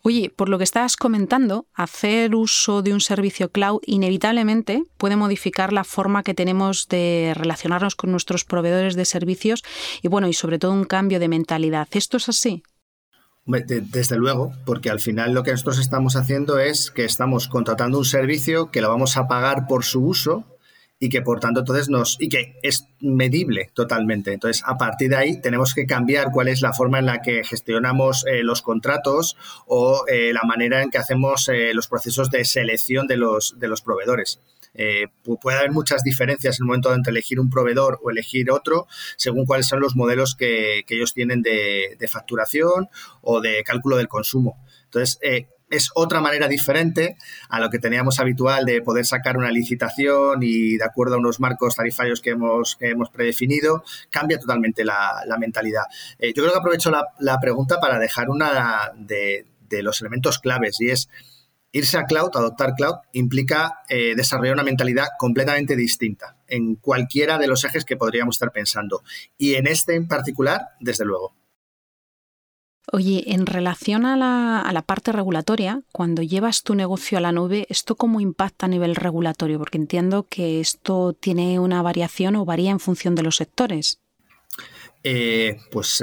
Oye, 0.03 0.31
por 0.35 0.49
lo 0.49 0.59
que 0.59 0.65
estás 0.65 0.97
comentando, 0.97 1.67
hacer 1.73 2.35
uso 2.35 2.83
de 2.83 2.93
un 2.93 3.01
servicio 3.01 3.51
cloud 3.51 3.81
inevitablemente 3.87 4.85
puede 4.97 5.17
modificar 5.17 5.73
la 5.73 5.85
forma 5.85 6.23
que 6.23 6.35
tenemos 6.35 6.89
de 6.89 7.33
relacionarnos 7.35 7.95
con 7.95 8.11
nuestros 8.11 8.45
proveedores 8.45 8.97
de 8.97 9.05
servicios 9.05 9.63
y 10.03 10.09
bueno, 10.09 10.29
y 10.29 10.33
sobre 10.33 10.59
todo 10.59 10.73
un 10.73 10.85
cambio 10.85 11.21
de 11.21 11.29
mentalidad. 11.29 11.89
¿Esto 11.93 12.17
es 12.17 12.29
así? 12.29 12.63
Desde 13.47 14.17
luego, 14.17 14.53
porque 14.65 14.89
al 14.89 15.01
final 15.01 15.35
lo 15.35 15.43
que 15.43 15.51
nosotros 15.51 15.79
estamos 15.79 16.17
haciendo 16.17 16.59
es 16.59 16.91
que 16.91 17.05
estamos 17.05 17.49
contratando 17.49 17.99
un 17.99 18.05
servicio 18.07 18.71
que 18.71 18.81
lo 18.81 18.89
vamos 18.89 19.19
a 19.19 19.29
pagar 19.29 19.67
por 19.67 19.85
su 19.85 20.03
uso 20.03 20.45
y 20.99 21.09
que 21.09 21.23
por 21.23 21.41
tanto 21.41 21.61
entonces 21.61 21.89
nos 21.89 22.17
y 22.21 22.29
que 22.29 22.59
es 22.63 22.87
medible 23.01 23.71
totalmente. 23.75 24.33
Entonces, 24.33 24.63
a 24.65 24.77
partir 24.77 25.11
de 25.11 25.17
ahí 25.17 25.41
tenemos 25.41 25.75
que 25.75 25.87
cambiar 25.87 26.29
cuál 26.33 26.49
es 26.49 26.63
la 26.63 26.73
forma 26.73 26.99
en 26.99 27.07
la 27.07 27.21
que 27.21 27.45
gestionamos 27.45 28.25
eh, 28.27 28.43
los 28.43 28.63
contratos 28.63 29.37
o 29.67 30.05
eh, 30.07 30.33
la 30.33 30.43
manera 30.45 30.83
en 30.83 30.91
que 30.91 30.99
hacemos 30.99 31.49
eh, 31.49 31.75
los 31.75 31.89
procesos 31.89 32.31
de 32.31 32.45
selección 32.45 33.07
de 33.07 33.17
los, 33.17 33.59
de 33.59 33.69
los 33.69 33.83
proveedores. 33.83 34.41
puede 35.43 35.59
haber 35.59 35.73
muchas 35.73 36.03
diferencias 36.03 36.59
en 36.59 36.65
el 36.65 36.67
momento 36.67 36.91
de 36.91 37.11
elegir 37.11 37.39
un 37.39 37.51
proveedor 37.51 38.01
o 38.03 38.11
elegir 38.11 38.51
otro, 38.51 38.87
según 39.17 39.47
cuáles 39.47 39.67
son 39.67 39.81
los 39.81 39.95
modelos 39.95 40.35
que, 40.35 40.85
ellos 40.89 41.13
tienen 41.13 41.43
de, 41.43 41.97
de, 41.99 42.09
facturación 42.09 42.89
o 43.21 43.41
de 43.41 43.63
cálculo 43.65 43.97
del 43.97 44.09
consumo. 44.09 44.65
Entonces, 44.85 45.19
es 45.71 45.91
otra 45.95 46.21
manera 46.21 46.49
diferente 46.49 47.17
a 47.49 47.61
lo 47.61 47.71
que 47.71 47.79
teníamos 47.79 48.21
habitual 48.21 48.65
de 48.65 48.83
poder 48.83 49.07
sacar 49.07 49.37
una 49.37 49.51
licitación 49.51 50.43
y 50.43 50.77
de 50.77 50.85
acuerdo 50.85 51.15
a 51.15 51.19
unos 51.19 51.41
marcos 51.41 51.77
tarifarios 51.77 52.21
que 52.21 52.31
hemos, 52.31 52.77
hemos 52.81 53.11
predefinido, 53.11 53.85
cambia 54.11 54.39
totalmente 54.39 54.85
la, 54.85 55.25
mentalidad. 55.39 55.85
Eh, 56.19 56.33
yo 56.35 56.43
creo 56.43 56.53
que 56.53 56.59
aprovecho 56.59 56.91
la, 56.91 57.41
pregunta 57.41 57.81
para 57.81 57.99
dejar 57.99 58.31
una 58.31 58.93
de, 58.97 59.47
los 59.83 60.01
elementos 60.01 60.39
claves 60.39 60.81
y 60.81 60.91
es 60.91 61.09
irse 61.73 61.99
a 61.99 62.05
cloud, 62.05 62.31
adoptar 62.35 62.75
cloud, 62.75 62.95
implica 63.13 63.81
eh, 63.89 64.15
desarrollar 64.15 64.55
una 64.55 64.63
mentalidad 64.63 65.09
completamente 65.19 65.75
distinta 65.75 66.37
en 66.47 66.77
cualquiera 66.77 67.39
de 67.39 67.49
los 67.49 67.65
ejes 67.65 67.85
que 67.85 67.97
podríamos 67.97 68.37
estar 68.37 68.53
pensando. 68.53 69.03
Y 69.37 69.55
en 69.57 69.67
este 69.67 69.97
en 69.97 70.07
particular, 70.07 70.69
desde 70.79 71.05
luego. 71.05 71.35
Oye, 72.93 73.25
en 73.33 73.47
relación 73.47 74.05
a 74.05 74.17
la, 74.17 74.83
parte 74.83 75.11
regulatoria, 75.11 75.81
cuando 75.91 76.23
llevas 76.23 76.63
tu 76.63 76.75
negocio 76.75 77.19
a 77.19 77.21
la 77.21 77.33
nube, 77.33 77.67
¿esto 77.71 77.97
cómo 77.97 78.21
impacta 78.21 78.67
a 78.67 78.69
nivel 78.69 78.95
regulatorio? 78.95 79.59
Porque 79.59 79.79
entiendo 79.79 80.27
que 80.29 80.61
esto 80.61 81.15
tiene 81.15 81.59
una 81.59 81.83
variación 81.83 82.37
o 82.37 82.45
varía 82.45 82.71
en 82.71 82.81
función 82.81 83.15
de 83.15 83.23
los 83.23 83.37
sectores. 83.37 84.01
Eh, 85.03 85.59
pues 85.71 86.03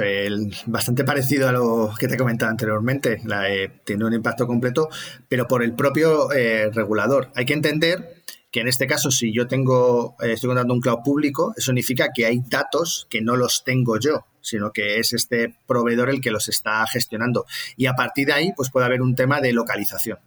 bastante 0.66 1.02
parecido 1.04 1.48
a 1.48 1.52
lo 1.52 1.92
que 1.98 2.08
te 2.08 2.14
he 2.14 2.18
comentado 2.18 2.50
anteriormente. 2.50 3.20
Eh, 3.48 3.70
tiene 3.84 4.04
un 4.04 4.12
impacto 4.12 4.46
completo, 4.46 4.88
pero 5.28 5.46
por 5.48 5.62
el 5.62 5.74
propio 5.74 6.32
eh, 6.32 6.70
regulador. 6.72 7.30
Hay 7.34 7.44
que 7.44 7.54
entender 7.54 8.21
que 8.52 8.60
en 8.60 8.68
este 8.68 8.86
caso, 8.86 9.10
si 9.10 9.32
yo 9.32 9.46
tengo, 9.46 10.14
eh, 10.20 10.32
estoy 10.32 10.48
contando 10.48 10.74
un 10.74 10.80
cloud 10.82 10.98
público, 11.02 11.54
eso 11.56 11.66
significa 11.66 12.10
que 12.14 12.26
hay 12.26 12.42
datos 12.46 13.06
que 13.08 13.22
no 13.22 13.34
los 13.34 13.64
tengo 13.64 13.98
yo, 13.98 14.26
sino 14.42 14.72
que 14.72 14.98
es 14.98 15.14
este 15.14 15.56
proveedor 15.66 16.10
el 16.10 16.20
que 16.20 16.30
los 16.30 16.48
está 16.48 16.86
gestionando. 16.86 17.46
Y 17.78 17.86
a 17.86 17.94
partir 17.94 18.26
de 18.26 18.34
ahí, 18.34 18.52
pues 18.54 18.70
puede 18.70 18.84
haber 18.84 19.00
un 19.00 19.14
tema 19.14 19.40
de 19.40 19.54
localización. 19.54 20.18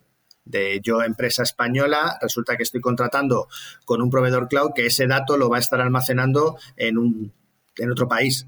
De 0.43 0.79
yo, 0.81 1.03
empresa 1.03 1.43
española, 1.43 2.17
resulta 2.19 2.57
que 2.57 2.63
estoy 2.63 2.81
contratando 2.81 3.47
con 3.85 4.01
un 4.01 4.09
proveedor 4.09 4.47
cloud 4.47 4.71
que 4.75 4.87
ese 4.87 5.05
dato 5.05 5.37
lo 5.37 5.47
va 5.47 5.57
a 5.57 5.59
estar 5.59 5.79
almacenando 5.79 6.57
en, 6.77 6.97
un, 6.97 7.31
en 7.77 7.91
otro 7.91 8.07
país 8.07 8.47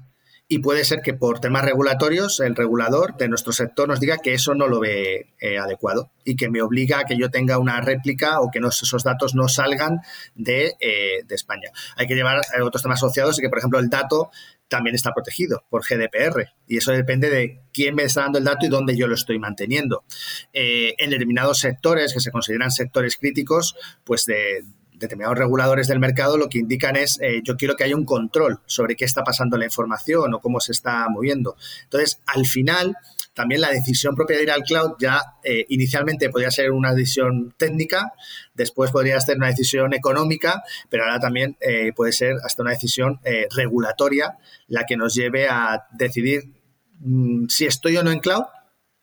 y 0.50 0.60
puede 0.60 0.84
ser 0.84 1.02
que 1.02 1.12
por 1.12 1.40
temas 1.40 1.62
regulatorios 1.62 2.40
el 2.40 2.56
regulador 2.56 3.18
de 3.18 3.28
nuestro 3.28 3.52
sector 3.52 3.86
nos 3.86 4.00
diga 4.00 4.16
que 4.16 4.32
eso 4.32 4.54
no 4.54 4.66
lo 4.66 4.80
ve 4.80 5.34
eh, 5.40 5.58
adecuado 5.58 6.10
y 6.24 6.36
que 6.36 6.48
me 6.48 6.62
obliga 6.62 7.00
a 7.00 7.04
que 7.04 7.18
yo 7.18 7.30
tenga 7.30 7.58
una 7.58 7.82
réplica 7.82 8.40
o 8.40 8.50
que 8.50 8.58
esos 8.58 9.04
datos 9.04 9.34
no 9.34 9.46
salgan 9.48 10.00
de, 10.34 10.72
eh, 10.80 11.22
de 11.26 11.34
España. 11.34 11.70
Hay 11.96 12.06
que 12.06 12.14
llevar 12.14 12.40
eh, 12.56 12.62
otros 12.62 12.82
temas 12.82 12.98
asociados 12.98 13.38
y 13.38 13.42
que, 13.42 13.50
por 13.50 13.58
ejemplo, 13.58 13.78
el 13.78 13.90
dato 13.90 14.30
también 14.68 14.96
está 14.96 15.12
protegido 15.12 15.64
por 15.68 15.82
GDPR 15.82 16.52
y 16.66 16.78
eso 16.78 16.92
depende 16.92 17.28
de 17.28 17.60
quién 17.72 17.94
me 17.94 18.04
está 18.04 18.22
dando 18.22 18.38
el 18.38 18.44
dato 18.44 18.64
y 18.64 18.68
dónde 18.70 18.96
yo 18.96 19.06
lo 19.06 19.14
estoy 19.14 19.38
manteniendo. 19.38 20.04
en 20.52 21.10
determinados 21.10 21.58
sectores 21.58 22.14
que 22.14 22.20
se 22.20 22.30
consideran 22.30 22.70
sectores 22.70 23.16
críticos, 23.16 23.76
pues 24.04 24.26
de, 24.26 24.64
determinados 24.98 25.38
reguladores 25.38 25.88
del 25.88 25.98
mercado 25.98 26.36
lo 26.36 26.48
que 26.48 26.58
indican 26.58 26.96
es 26.96 27.18
eh, 27.20 27.40
yo 27.42 27.56
quiero 27.56 27.76
que 27.76 27.84
haya 27.84 27.96
un 27.96 28.04
control 28.04 28.60
sobre 28.66 28.96
qué 28.96 29.04
está 29.04 29.22
pasando 29.24 29.56
la 29.56 29.64
información 29.64 30.34
o 30.34 30.40
cómo 30.40 30.60
se 30.60 30.72
está 30.72 31.08
moviendo. 31.08 31.56
Entonces, 31.84 32.20
al 32.26 32.46
final, 32.46 32.96
también 33.34 33.60
la 33.60 33.70
decisión 33.70 34.14
propia 34.14 34.36
de 34.36 34.42
ir 34.42 34.50
al 34.50 34.62
cloud 34.62 34.92
ya 34.98 35.20
eh, 35.42 35.64
inicialmente 35.68 36.28
podría 36.30 36.50
ser 36.50 36.72
una 36.72 36.92
decisión 36.92 37.54
técnica, 37.56 38.12
después 38.54 38.90
podría 38.90 39.20
ser 39.20 39.36
una 39.36 39.48
decisión 39.48 39.94
económica, 39.94 40.62
pero 40.90 41.04
ahora 41.04 41.20
también 41.20 41.56
eh, 41.60 41.92
puede 41.94 42.12
ser 42.12 42.36
hasta 42.44 42.62
una 42.62 42.72
decisión 42.72 43.20
regulatoria 43.54 44.36
la 44.66 44.84
que 44.84 44.96
nos 44.96 45.14
lleve 45.14 45.48
a 45.48 45.86
decidir 45.92 46.52
mm, 47.00 47.46
si 47.48 47.66
estoy 47.66 47.96
o 47.96 48.02
no 48.02 48.10
en 48.10 48.18
cloud 48.18 48.44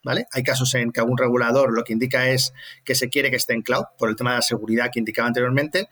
¿vale? 0.06 0.28
Hay 0.32 0.44
casos 0.44 0.74
en 0.76 0.92
que 0.92 1.00
algún 1.02 1.18
regulador 1.18 1.74
lo 1.74 1.84
que 1.84 1.92
indica 1.92 2.30
es 2.30 2.54
que 2.86 2.94
se 2.94 3.10
quiere 3.10 3.32
que 3.32 3.38
esté 3.38 3.54
en 3.54 3.64
cloud, 3.64 3.86
por 3.98 4.08
el 4.08 4.16
tema 4.16 4.30
de 4.32 4.38
la 4.38 4.42
seguridad 4.44 4.92
que 4.94 5.00
indicaba 5.00 5.28
anteriormente, 5.28 5.90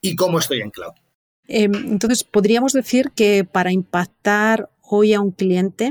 y 0.00 0.14
cómo 0.14 0.38
estoy 0.38 0.60
en 0.60 0.70
cloud. 0.70 0.92
Em, 1.48 1.74
entonces, 1.74 2.22
podríamos 2.22 2.72
decir 2.72 3.10
que 3.16 3.44
para 3.44 3.72
impactar 3.72 4.70
hoy 4.80 5.12
a 5.12 5.20
un 5.20 5.32
cliente, 5.32 5.90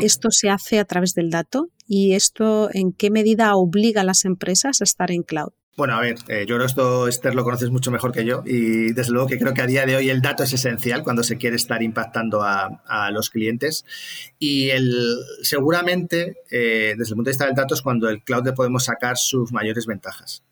esto 0.00 0.30
se 0.30 0.48
hace 0.50 0.78
a 0.78 0.84
través 0.84 1.14
del 1.14 1.30
dato 1.30 1.68
y 1.86 2.14
esto 2.14 2.68
en 2.72 2.92
qué 2.92 3.10
medida 3.10 3.54
obliga 3.54 4.00
a 4.00 4.04
las 4.04 4.24
empresas 4.24 4.80
a 4.80 4.84
estar 4.84 5.10
en 5.10 5.22
cloud. 5.22 5.52
Bueno, 5.78 5.94
a 5.94 6.00
ver, 6.00 6.16
eh, 6.26 6.40
yo 6.40 6.56
creo 6.56 6.58
que 6.58 6.66
esto, 6.66 7.06
Esther, 7.06 7.36
lo 7.36 7.44
conoces 7.44 7.70
mucho 7.70 7.92
mejor 7.92 8.10
que 8.10 8.24
yo 8.24 8.42
y 8.44 8.92
desde 8.94 9.12
luego 9.12 9.28
que 9.28 9.38
creo 9.38 9.54
que 9.54 9.62
a 9.62 9.66
día 9.68 9.86
de 9.86 9.94
hoy 9.94 10.10
el 10.10 10.20
dato 10.20 10.42
es 10.42 10.52
esencial 10.52 11.04
cuando 11.04 11.22
se 11.22 11.36
quiere 11.36 11.54
estar 11.54 11.84
impactando 11.84 12.42
a, 12.42 13.10
los 13.12 13.30
clientes 13.30 13.84
y 14.40 14.70
el, 14.70 14.92
seguramente 15.42 16.38
eh, 16.50 16.96
desde 16.98 17.12
el 17.12 17.14
punto 17.14 17.28
de 17.28 17.30
vista 17.30 17.46
del 17.46 17.54
dato 17.54 17.74
es 17.74 17.82
cuando 17.82 18.08
el 18.08 18.24
cloud 18.24 18.44
le 18.44 18.54
podemos 18.54 18.86
sacar 18.86 19.18
sus 19.18 19.52
mayores 19.52 19.86
ventajas. 19.86 20.42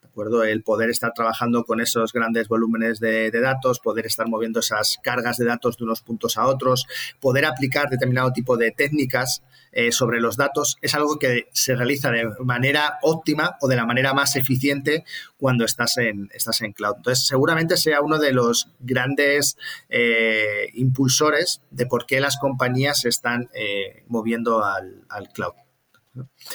El 0.44 0.62
poder 0.62 0.88
estar 0.88 1.12
trabajando 1.12 1.64
con 1.64 1.78
esos 1.78 2.10
grandes 2.12 2.48
volúmenes 2.48 3.00
de, 3.00 3.30
datos, 3.30 3.80
poder 3.80 4.06
estar 4.06 4.26
moviendo 4.26 4.60
esas 4.60 4.98
cargas 5.02 5.36
de 5.36 5.44
datos 5.44 5.76
de 5.76 5.84
unos 5.84 6.00
puntos 6.00 6.38
a 6.38 6.46
otros, 6.46 6.86
poder 7.20 7.44
aplicar 7.44 7.90
determinado 7.90 8.32
tipo 8.32 8.56
de 8.56 8.70
técnicas 8.70 9.42
eh, 9.78 9.92
sobre 9.92 10.22
los 10.22 10.38
datos, 10.38 10.78
es 10.80 10.94
algo 10.94 11.18
que 11.18 11.48
se 11.52 11.76
realiza 11.76 12.10
de 12.10 12.24
manera 12.42 12.98
óptima 13.02 13.58
o 13.60 13.68
de 13.68 13.76
la 13.76 13.84
manera 13.84 14.14
más 14.14 14.34
eficiente 14.34 15.04
cuando 15.36 15.66
estás 15.66 15.98
en, 15.98 16.30
estás 16.32 16.62
en 16.62 16.72
cloud. 16.72 16.94
Entonces, 16.96 17.26
seguramente 17.26 17.76
sea 17.76 18.00
uno 18.00 18.18
de 18.18 18.32
los 18.32 18.70
grandes 18.80 19.58
eh, 19.90 20.70
impulsores 20.72 21.60
de 21.70 21.84
por 21.84 22.06
qué 22.06 22.20
las 22.20 22.38
compañías 22.38 23.02
se 23.02 23.10
están 23.10 23.50
eh, 23.52 24.02
moviendo 24.08 24.64
al, 24.64 25.04
al 25.10 25.28
cloud. 25.28 25.52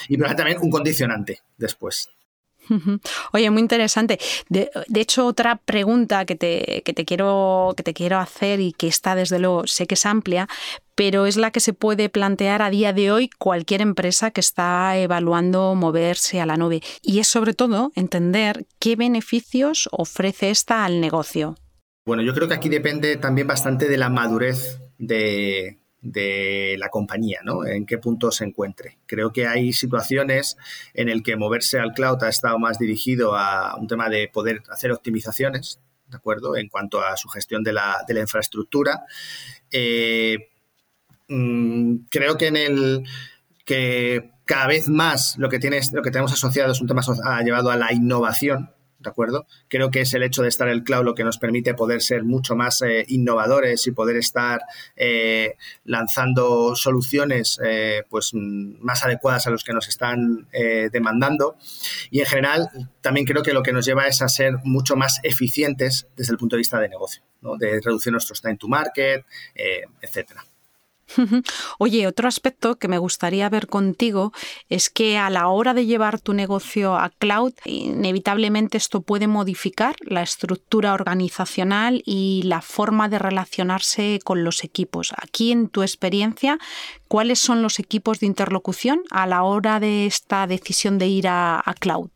Y 0.08 0.18
también 0.18 0.58
un 0.60 0.72
condicionante 0.72 1.42
después. 1.58 2.10
Oye, 3.34 3.50
muy 3.50 3.62
interesante. 3.62 4.20
De, 4.50 4.70
hecho, 4.96 5.26
otra 5.26 5.58
pregunta 5.58 6.26
que 6.26 6.36
te, 6.36 6.82
te 6.86 7.06
quiero, 7.06 7.74
que 7.76 7.84
te 7.84 7.94
quiero 7.94 8.18
hacer 8.18 8.60
y 8.60 8.74
que 8.74 8.88
está 8.88 9.16
desde 9.16 9.40
luego, 9.40 9.68
sé 9.68 9.88
que 9.88 9.96
es 9.96 10.06
amplia, 10.06 10.48
pero 10.96 11.26
es 11.26 11.38
la 11.38 11.52
que 11.52 11.60
se 11.60 11.74
puede 11.74 12.10
plantear 12.10 12.62
a 12.62 12.70
día 12.70 12.94
de 12.94 13.12
hoy 13.12 13.30
cualquier 13.38 13.82
empresa 13.82 14.32
que 14.32 14.42
está 14.42 14.98
evaluando 14.98 15.76
moverse 15.76 16.40
a 16.42 16.46
la 16.46 16.58
nube. 16.58 16.82
Y 17.02 17.20
es 17.20 17.28
sobre 17.28 17.54
todo 17.54 17.92
entender 17.96 18.66
qué 18.80 18.96
beneficios 18.96 19.90
ofrece 19.92 20.50
esta 20.50 20.86
al 20.86 21.02
negocio. 21.02 21.56
Bueno, 22.06 22.24
yo 22.24 22.34
creo 22.34 22.48
que 22.48 22.56
aquí 22.56 22.70
depende 22.70 23.18
también 23.18 23.48
bastante 23.48 23.88
de 23.88 23.98
la 23.98 24.10
madurez 24.10 24.80
de, 24.98 25.81
de 26.02 26.76
la 26.80 26.90
compañía, 26.90 27.42
¿no? 27.44 27.66
En 27.66 27.86
qué 27.86 27.98
punto 27.98 28.32
se 28.32 28.44
encuentre. 28.44 28.98
Creo 29.06 29.32
que 29.32 29.48
hay 29.48 29.72
situaciones 29.72 30.58
en 30.94 31.10
el 31.10 31.22
que 31.22 31.36
moverse 31.36 31.80
al 31.80 31.94
cloud 31.94 32.24
ha 32.24 32.30
estado 32.30 32.58
más 32.58 32.80
dirigido 32.80 33.36
a 33.36 33.76
un 33.78 33.88
tema 33.88 34.10
de 34.10 34.28
poder 34.28 34.64
hacer 34.70 34.92
optimizaciones, 34.92 35.80
¿de 36.08 36.18
acuerdo? 36.18 36.58
En 36.58 36.70
cuanto 36.70 37.02
a 37.02 37.16
su 37.18 37.30
gestión 37.30 37.64
de 37.64 37.74
la, 37.74 38.04
de 38.08 38.14
la 38.16 38.22
infraestructura. 38.22 39.06
Eh, 39.72 40.50
mm, 41.28 41.96
creo 42.10 42.38
que 42.38 42.48
en 42.48 42.58
el 42.58 43.04
que 43.64 44.32
cada 44.46 44.68
vez 44.68 44.90
más 44.90 45.38
lo 45.38 45.50
que, 45.50 45.60
tienes, 45.60 45.94
lo 45.94 46.02
que 46.02 46.12
tenemos 46.12 46.34
asociado 46.34 46.72
es 46.72 46.82
un 46.82 46.88
tema 46.88 47.02
ha 47.24 47.42
llevado 47.44 47.70
a 47.70 47.78
la 47.78 47.94
innovación, 47.94 48.72
¿de 49.02 49.10
acuerdo? 49.10 49.46
Creo 49.68 49.92
que 49.92 50.02
es 50.02 50.14
el 50.14 50.24
hecho 50.24 50.44
de 50.44 50.50
estar 50.50 50.68
en 50.68 50.74
el 50.74 50.84
cloud 50.84 51.06
lo 51.06 51.16
que 51.16 51.24
nos 51.24 51.38
permite 51.38 51.74
poder 51.74 52.02
ser 52.02 52.24
mucho 52.24 52.56
más 52.56 52.82
eh, 52.82 53.06
innovadores 53.08 53.86
y 53.88 53.92
poder 53.92 54.18
estar 54.18 54.62
eh, 54.96 55.56
lanzando 55.86 56.76
soluciones 56.76 57.60
eh, 57.64 58.04
pues 58.10 58.32
más 58.34 59.04
adecuadas 59.04 59.48
a 59.48 59.50
los 59.50 59.64
que 59.64 59.74
nos 59.74 59.88
están 59.88 60.48
demandando. 60.92 61.56
Y 62.10 62.20
en 62.20 62.26
general, 62.26 62.70
también 63.02 63.26
creo 63.26 63.44
que 63.44 63.54
lo 63.54 63.64
que 63.64 63.72
nos 63.72 63.86
lleva 63.86 64.08
es 64.08 64.22
a 64.22 64.30
ser 64.30 64.56
mucho 64.64 64.96
más 64.96 65.20
eficientes 65.24 66.08
desde 66.16 66.34
el 66.34 66.38
punto 66.38 66.56
de 66.56 66.60
vista 66.60 66.80
de 66.80 66.90
negocio, 66.90 67.24
de 67.60 67.80
reducir 67.84 68.12
nuestros 68.12 68.42
time 68.42 68.58
to 68.58 68.68
market, 68.68 69.26
etcétera. 70.02 70.46
Oye, 71.80 72.08
otro 72.08 72.28
aspecto 72.28 72.78
que 72.78 72.88
me 72.88 72.98
gustaría 72.98 73.50
ver 73.50 73.68
contigo 73.68 74.32
es 74.70 74.90
que 74.90 75.18
a 75.18 75.30
la 75.30 75.48
hora 75.48 75.74
de 75.74 75.86
llevar 75.86 76.20
tu 76.20 76.34
negocio 76.34 76.96
a 76.96 77.10
cloud, 77.10 77.54
inevitablemente 77.66 78.78
esto 78.78 79.02
puede 79.02 79.28
modificar 79.28 79.96
la 80.02 80.22
estructura 80.22 80.94
organizacional 80.94 82.02
y 82.06 82.44
la 82.44 82.62
forma 82.62 83.10
de 83.10 83.20
relacionarse 83.20 84.20
con 84.24 84.44
los 84.44 84.64
equipos. 84.64 85.14
Aquí, 85.18 85.52
en 85.52 85.68
tu 85.68 85.82
experiencia, 85.82 86.58
¿cuáles 87.08 87.40
son 87.40 87.62
los 87.62 87.80
equipos 87.80 88.20
de 88.20 88.28
interlocución 88.28 89.02
a 89.10 89.28
la 89.28 89.44
hora 89.44 89.80
de 89.80 90.06
esta 90.06 90.48
decisión 90.48 90.98
de 90.98 91.08
ir 91.08 91.28
a, 91.28 91.64
cloud? 91.80 92.10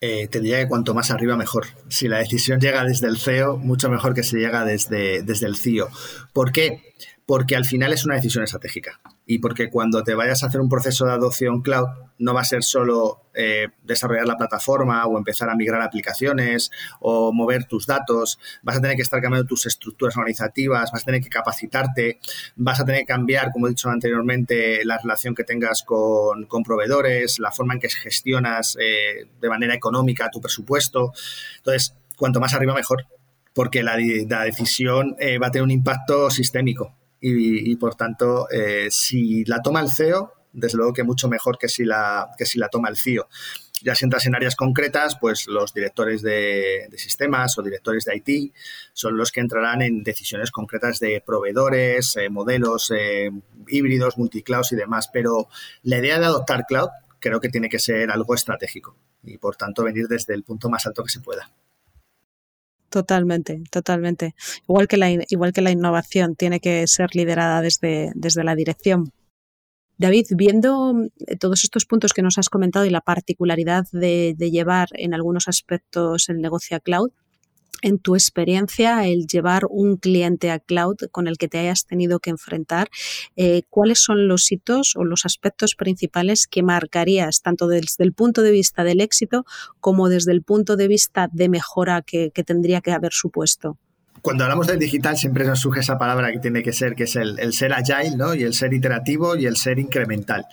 eh, 0.00 0.26
te 0.26 0.40
diría 0.40 0.58
que 0.58 0.68
cuanto 0.68 0.94
más 0.94 1.12
arriba 1.12 1.36
mejor. 1.36 1.66
Si 1.88 2.08
la 2.08 2.18
decisión 2.18 2.58
llega 2.60 2.84
desde 2.84 3.06
el 3.06 3.18
CEO, 3.18 3.56
mucho 3.56 3.88
mejor 3.88 4.14
que 4.14 4.24
se 4.24 4.36
llega 4.36 4.64
desde, 4.64 5.22
desde 5.22 5.46
el 5.46 5.56
CIO. 5.56 5.88
¿Por 6.32 6.50
qué? 6.50 6.82
Porque 7.26 7.56
al 7.56 7.64
final 7.64 7.92
es 7.92 8.04
una 8.04 8.16
decisión 8.16 8.44
estratégica. 8.44 9.00
Y 9.26 9.38
porque 9.38 9.70
cuando 9.70 10.02
te 10.02 10.14
vayas 10.14 10.42
a 10.42 10.46
hacer 10.46 10.60
un 10.60 10.68
proceso 10.68 11.06
de 11.06 11.12
adopción 11.12 11.62
cloud 11.62 11.88
no 12.18 12.34
va 12.34 12.42
a 12.42 12.44
ser 12.44 12.62
solo 12.62 13.22
eh, 13.34 13.68
desarrollar 13.82 14.26
la 14.26 14.36
plataforma 14.36 15.04
o 15.06 15.18
empezar 15.18 15.50
a 15.50 15.56
migrar 15.56 15.82
aplicaciones 15.82 16.70
o 17.00 17.32
mover 17.32 17.64
tus 17.64 17.86
datos, 17.86 18.38
vas 18.62 18.76
a 18.76 18.80
tener 18.80 18.96
que 18.96 19.02
estar 19.02 19.20
cambiando 19.20 19.46
tus 19.46 19.66
estructuras 19.66 20.16
organizativas, 20.16 20.92
vas 20.92 21.02
a 21.02 21.04
tener 21.04 21.20
que 21.20 21.28
capacitarte, 21.28 22.20
vas 22.56 22.80
a 22.80 22.84
tener 22.84 23.00
que 23.00 23.06
cambiar, 23.06 23.50
como 23.50 23.66
he 23.66 23.70
dicho 23.70 23.88
anteriormente, 23.90 24.84
la 24.84 24.98
relación 24.98 25.34
que 25.34 25.44
tengas 25.44 25.82
con, 25.82 26.46
proveedores, 26.64 27.38
la 27.40 27.50
forma 27.50 27.74
en 27.74 27.80
que 27.80 27.88
gestionas 27.88 28.76
eh, 28.80 29.26
de 29.40 29.48
manera 29.48 29.74
económica 29.74 30.30
tu 30.30 30.40
presupuesto. 30.40 31.12
Entonces, 31.56 31.94
cuanto 32.16 32.38
más 32.38 32.54
arriba 32.54 32.74
mejor, 32.74 33.06
porque 33.52 33.82
la, 33.82 33.96
decisión 33.96 35.16
eh, 35.18 35.38
va 35.38 35.48
a 35.48 35.50
tener 35.50 35.64
un 35.64 35.70
impacto 35.72 36.30
sistémico 36.30 36.94
y, 37.24 37.76
por 37.76 37.94
tanto, 37.94 38.50
eh, 38.50 38.88
si 38.90 39.44
la 39.44 39.62
toma 39.62 39.80
el 39.80 39.90
CEO, 39.90 40.32
desde 40.52 40.76
luego 40.76 40.92
que 40.92 41.04
mucho 41.04 41.28
mejor 41.28 41.56
que 41.56 41.68
si 41.68 41.84
la, 41.84 42.30
que 42.36 42.46
si 42.46 42.58
la 42.58 42.68
toma 42.68 42.88
el 42.88 42.96
CIO. 42.96 43.28
Ya 43.82 43.94
si 43.96 44.04
entras 44.04 44.26
en 44.26 44.34
áreas 44.36 44.54
concretas, 44.54 45.16
pues 45.20 45.48
los 45.48 45.74
directores 45.74 46.22
de, 46.22 46.88
sistemas 46.96 47.58
o 47.58 47.62
directores 47.62 48.04
de 48.04 48.16
IT 48.16 48.54
son 48.92 49.16
los 49.16 49.32
que 49.32 49.40
entrarán 49.40 49.82
en 49.82 50.04
decisiones 50.04 50.52
concretas 50.52 51.00
de 51.00 51.20
proveedores, 51.24 52.16
eh, 52.16 52.28
modelos 52.28 52.92
eh, 52.96 53.30
híbridos, 53.66 54.18
multiclouds 54.18 54.72
y 54.72 54.76
demás. 54.76 55.10
Pero 55.12 55.48
la 55.82 55.98
idea 55.98 56.20
de 56.20 56.26
adoptar 56.26 56.64
cloud 56.66 56.90
creo 57.18 57.40
que 57.40 57.48
tiene 57.48 57.68
que 57.68 57.80
ser 57.80 58.10
algo 58.10 58.34
estratégico 58.34 58.96
y 59.24 59.38
por 59.38 59.56
tanto 59.56 59.84
venir 59.84 60.06
desde 60.06 60.34
el 60.34 60.44
punto 60.44 60.68
más 60.68 60.86
alto 60.86 61.02
que 61.02 61.10
se 61.10 61.20
pueda. 61.20 61.50
Totalmente, 62.92 63.62
totalmente. 63.70 64.34
Igual 64.68 64.86
que 64.86 64.98
la, 64.98 65.10
igual 65.10 65.54
que 65.54 65.62
la 65.62 65.70
innovación 65.70 66.36
tiene 66.36 66.60
que 66.60 66.86
ser 66.86 67.08
liderada 67.14 67.62
desde, 67.62 68.12
desde 68.14 68.44
la 68.44 68.54
dirección. 68.54 69.12
David, 69.96 70.26
viendo 70.32 70.94
eh, 71.26 71.36
todos 71.38 71.64
estos 71.64 71.86
puntos 71.86 72.12
que 72.12 72.20
nos 72.20 72.36
has 72.36 72.50
comentado 72.50 72.84
y 72.84 72.90
la 72.90 73.00
particularidad 73.00 73.86
de, 73.92 74.34
de 74.36 74.50
llevar 74.50 74.88
en 74.92 75.14
algunos 75.14 75.48
aspectos 75.48 76.28
el 76.28 76.42
negocio 76.42 76.76
a 76.76 76.80
cloud, 76.80 77.12
en 77.82 77.98
tu 77.98 78.14
experiencia, 78.14 79.06
el 79.06 79.26
llevar 79.26 79.62
un 79.68 79.96
cliente 79.96 80.50
a 80.50 80.58
cloud 80.58 80.96
con 81.10 81.26
el 81.26 81.38
que 81.38 81.48
te 81.48 81.58
hayas 81.58 81.86
tenido 81.86 82.20
que 82.20 82.30
enfrentar, 82.30 82.88
eh, 83.36 83.62
¿cuáles 83.70 84.02
son 84.02 84.28
los 84.28 84.50
hitos 84.50 84.94
o 84.96 85.04
los 85.04 85.24
aspectos 85.24 85.74
principales 85.74 86.46
que 86.46 86.62
marcarías 86.62 87.42
tanto 87.42 87.66
desde 87.66 88.04
el 88.04 88.12
punto 88.12 88.42
de 88.42 88.52
vista 88.52 88.84
del 88.84 89.00
éxito 89.00 89.44
como 89.80 90.08
desde 90.08 90.32
el 90.32 90.42
punto 90.42 90.76
de 90.76 90.88
vista 90.88 91.28
de 91.32 91.48
mejora 91.48 92.02
que, 92.02 92.30
tendría 92.44 92.80
que 92.80 92.92
haber 92.92 93.12
supuesto? 93.12 93.78
cuando 94.20 94.44
hablamos 94.44 94.68
del 94.68 94.78
digital 94.78 95.16
siempre 95.16 95.44
nos 95.44 95.58
surge 95.58 95.80
esa 95.80 95.98
palabra 95.98 96.30
que 96.30 96.38
tiene 96.38 96.62
que 96.62 96.72
ser, 96.72 96.94
que 96.94 97.04
es 97.04 97.16
el, 97.16 97.52
ser 97.52 97.72
agile, 97.72 98.16
¿no? 98.16 98.34
Y 98.34 98.44
el 98.44 98.54
ser 98.54 98.72
iterativo 98.72 99.34
y 99.36 99.46
el 99.46 99.56
ser 99.56 99.80
incremental. 99.80 100.46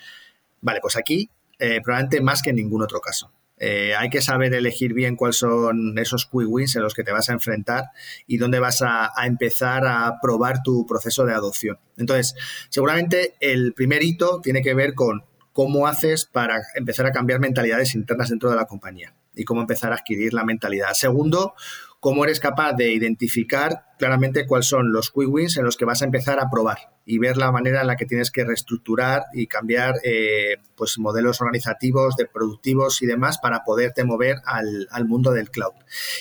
Vale, 0.61 0.79
pues 0.81 0.95
aquí 0.97 1.29
eh, 1.59 1.79
probablemente 1.83 2.19
más 2.19 2.41
que 2.41 2.49
en 2.49 2.55
ningún 2.55 2.81
otro 2.81 2.99
caso. 2.99 3.31
Eh, 3.59 3.93
hay 3.95 4.09
que 4.09 4.21
saber 4.21 4.53
elegir 4.53 4.93
bien 4.93 5.17
cuáles 5.17 5.37
son 5.37 5.97
esos 5.97 6.25
quick 6.25 6.47
wins 6.47 6.75
en 6.77 6.81
los 6.81 6.93
que 6.93 7.03
te 7.03 7.11
vas 7.11 7.29
a 7.29 7.33
enfrentar 7.33 7.85
y 8.25 8.37
dónde 8.37 8.59
vas 8.59 8.81
a, 8.81 9.11
empezar 9.25 9.85
a 9.85 10.15
probar 10.21 10.63
tu 10.63 10.85
proceso 10.85 11.25
de 11.25 11.33
adopción. 11.33 11.77
Entonces, 11.97 12.35
seguramente 12.69 13.35
el 13.41 13.73
primer 13.73 14.01
hito 14.01 14.39
tiene 14.41 14.61
que 14.61 14.73
ver 14.73 14.93
con 14.93 15.23
cómo 15.51 15.87
haces 15.87 16.25
para 16.25 16.61
empezar 16.75 17.05
a 17.05 17.11
cambiar 17.11 17.41
mentalidades 17.41 17.95
internas 17.95 18.29
dentro 18.29 18.49
de 18.49 18.55
la 18.55 18.65
compañía 18.65 19.13
y 19.35 19.43
cómo 19.43 19.61
empezar 19.61 19.91
a 19.91 19.95
adquirir 19.95 20.33
la 20.33 20.45
mentalidad. 20.45 20.93
Segundo, 20.93 21.53
cómo 21.99 22.23
eres 22.23 22.39
capaz 22.39 22.73
de 22.73 22.91
identificar 22.93 23.85
claramente 23.97 24.47
cuáles 24.47 24.67
son 24.67 24.91
los 24.91 25.11
quick 25.11 25.27
wins 25.27 25.57
en 25.57 25.65
los 25.65 25.75
que 25.75 25.85
vas 25.85 26.01
a 26.01 26.05
empezar 26.05 26.39
a 26.39 26.49
probar 26.49 26.77
y 27.05 27.17
ver 27.17 27.37
la 27.37 27.51
manera 27.51 27.81
en 27.81 27.87
la 27.87 27.95
que 27.95 28.05
tienes 28.05 28.31
que 28.31 28.45
reestructurar 28.45 29.23
y 29.33 29.47
cambiar 29.47 29.95
eh, 30.03 30.57
pues 30.75 30.97
modelos 30.97 31.41
organizativos, 31.41 32.15
de 32.15 32.25
productivos 32.25 33.01
y 33.01 33.07
demás 33.07 33.39
para 33.39 33.63
poderte 33.63 34.03
mover 34.03 34.37
al, 34.45 35.05
mundo 35.05 35.31
del 35.31 35.49
cloud. 35.49 35.73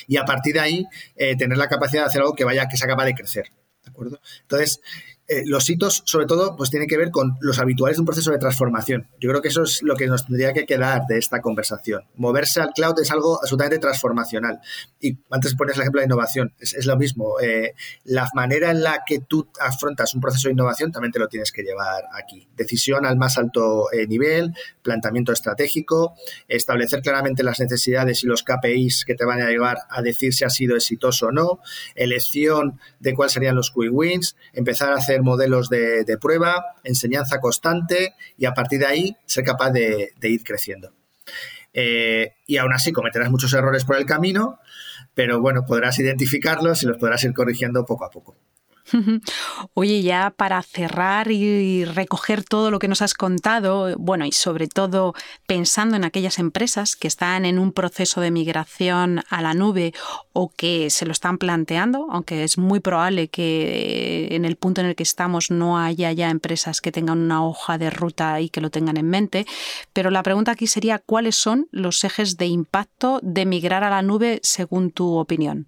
Y 0.06 0.16
a 0.16 0.24
partir 0.24 0.54
de 0.54 0.60
ahí, 0.60 0.86
eh, 1.14 1.36
tener 1.36 1.58
la 1.58 1.68
capacidad 1.68 2.02
de 2.02 2.06
hacer 2.08 2.22
algo 2.22 2.34
que 2.34 2.44
vaya, 2.44 2.68
que 2.68 2.76
sea 2.76 2.88
capaz 2.88 3.04
de 3.04 3.14
crecer. 3.14 3.52
¿De 3.84 3.90
acuerdo? 3.90 4.20
Entonces, 4.42 4.80
eh, 5.30 5.42
los 5.44 5.68
hitos, 5.68 6.02
sobre 6.06 6.24
todo, 6.24 6.56
pues 6.56 6.70
tienen 6.70 6.88
que 6.88 6.96
ver 6.96 7.10
con 7.10 7.36
los 7.40 7.58
habituales 7.58 7.98
de 7.98 8.00
un 8.00 8.06
proceso 8.06 8.30
de 8.30 8.38
transformación. 8.38 9.08
Yo 9.20 9.28
creo 9.28 9.42
que 9.42 9.48
eso 9.48 9.62
es 9.62 9.82
lo 9.82 9.94
que 9.94 10.06
nos 10.06 10.24
tendría 10.24 10.54
que 10.54 10.64
quedar 10.64 11.02
de 11.06 11.18
esta 11.18 11.42
conversación. 11.42 12.04
Moverse 12.16 12.62
al 12.62 12.70
cloud 12.70 12.98
es 13.02 13.10
algo 13.10 13.38
absolutamente 13.38 13.78
transformacional. 13.78 14.60
Y 14.98 15.18
antes 15.30 15.54
pones 15.54 15.76
el 15.76 15.82
ejemplo 15.82 16.00
de 16.00 16.06
innovación, 16.06 16.54
es, 16.58 16.86
lo 16.86 16.96
mismo. 16.96 17.38
Eh, 17.40 17.74
la 18.04 18.26
manera 18.32 18.70
en 18.70 18.82
la 18.82 19.02
que 19.06 19.18
tú 19.18 19.46
afrontas 19.60 20.14
un 20.14 20.22
proceso 20.22 20.48
de 20.48 20.52
innovación 20.52 20.92
también 20.92 21.12
te 21.12 21.18
lo 21.18 21.28
tienes 21.28 21.52
que 21.52 21.62
llevar 21.62 22.04
aquí. 22.14 22.48
Decisión 22.56 23.04
al 23.04 23.18
más 23.18 23.36
alto 23.36 23.92
eh, 23.92 24.06
nivel, 24.06 24.54
planteamiento 24.82 25.32
estratégico, 25.32 26.14
establecer 26.48 27.02
claramente 27.02 27.42
las 27.42 27.60
necesidades 27.60 28.24
y 28.24 28.26
los 28.26 28.44
KPIs 28.44 29.04
que 29.04 29.14
te 29.14 29.26
van 29.26 29.42
a 29.42 29.50
llevar 29.50 29.76
a 29.90 30.00
decir 30.00 30.32
si 30.32 30.44
ha 30.44 30.50
sido 30.50 30.74
exitoso 30.74 31.26
o 31.26 31.32
no, 31.32 31.60
elección 31.94 32.80
de 32.98 33.12
cuáles 33.12 33.34
serían 33.34 33.56
los 33.56 33.70
quick 33.70 33.92
wins, 33.92 34.34
empezar 34.54 34.90
a 34.92 34.96
hacer 34.96 35.17
modelos 35.22 35.68
de, 35.68 36.18
prueba, 36.20 36.76
enseñanza 36.84 37.40
constante 37.40 38.14
y 38.36 38.46
a 38.46 38.54
partir 38.54 38.80
de 38.80 38.86
ahí 38.86 39.16
ser 39.26 39.44
capaz 39.44 39.70
de, 39.70 40.12
ir 40.22 40.44
creciendo. 40.44 40.92
Eh, 41.72 42.34
y 42.46 42.56
aún 42.56 42.72
así 42.72 42.92
cometerás 42.92 43.30
muchos 43.30 43.52
errores 43.52 43.84
por 43.84 43.96
el 43.96 44.06
camino, 44.06 44.58
pero 45.14 45.40
bueno, 45.40 45.64
podrás 45.66 45.98
identificarlos 45.98 46.82
y 46.82 46.86
los 46.86 46.96
podrás 46.96 47.22
ir 47.24 47.34
corrigiendo 47.34 47.84
poco 47.84 48.04
a 48.04 48.10
poco. 48.10 48.36
Oye, 49.74 50.02
ya 50.02 50.30
para 50.36 50.62
cerrar 50.62 51.30
y 51.30 51.84
recoger 51.84 52.44
todo 52.44 52.70
lo 52.70 52.78
que 52.78 52.88
nos 52.88 53.02
has 53.02 53.14
contado, 53.14 53.94
bueno, 53.98 54.24
y 54.24 54.32
sobre 54.32 54.68
todo 54.68 55.14
pensando 55.46 55.96
en 55.96 56.04
aquellas 56.04 56.38
empresas 56.38 56.96
que 56.96 57.08
están 57.08 57.44
en 57.44 57.58
un 57.58 57.72
proceso 57.72 58.20
de 58.20 58.30
migración 58.30 59.22
a 59.28 59.42
la 59.42 59.54
nube 59.54 59.92
o 60.32 60.50
que 60.50 60.90
se 60.90 61.06
lo 61.06 61.12
están 61.12 61.38
planteando, 61.38 62.06
aunque 62.10 62.44
es 62.44 62.58
muy 62.58 62.80
probable 62.80 63.28
que 63.28 64.28
en 64.30 64.44
el 64.44 64.56
punto 64.56 64.80
en 64.80 64.88
el 64.88 64.96
que 64.96 65.02
estamos 65.02 65.50
no 65.50 65.78
haya 65.78 66.12
ya 66.12 66.30
empresas 66.30 66.80
que 66.80 66.92
tengan 66.92 67.18
una 67.18 67.44
hoja 67.44 67.78
de 67.78 67.90
ruta 67.90 68.40
y 68.40 68.48
que 68.48 68.60
lo 68.60 68.70
tengan 68.70 68.96
en 68.96 69.08
mente, 69.08 69.46
pero 69.92 70.10
la 70.10 70.22
pregunta 70.22 70.52
aquí 70.52 70.66
sería, 70.66 70.98
¿cuáles 70.98 71.36
son 71.36 71.68
los 71.70 72.04
ejes 72.04 72.36
de 72.36 72.46
impacto 72.46 73.20
de 73.22 73.46
migrar 73.46 73.84
a 73.84 73.90
la 73.90 74.02
nube 74.02 74.40
según 74.42 74.90
tu 74.90 75.16
opinión? 75.16 75.66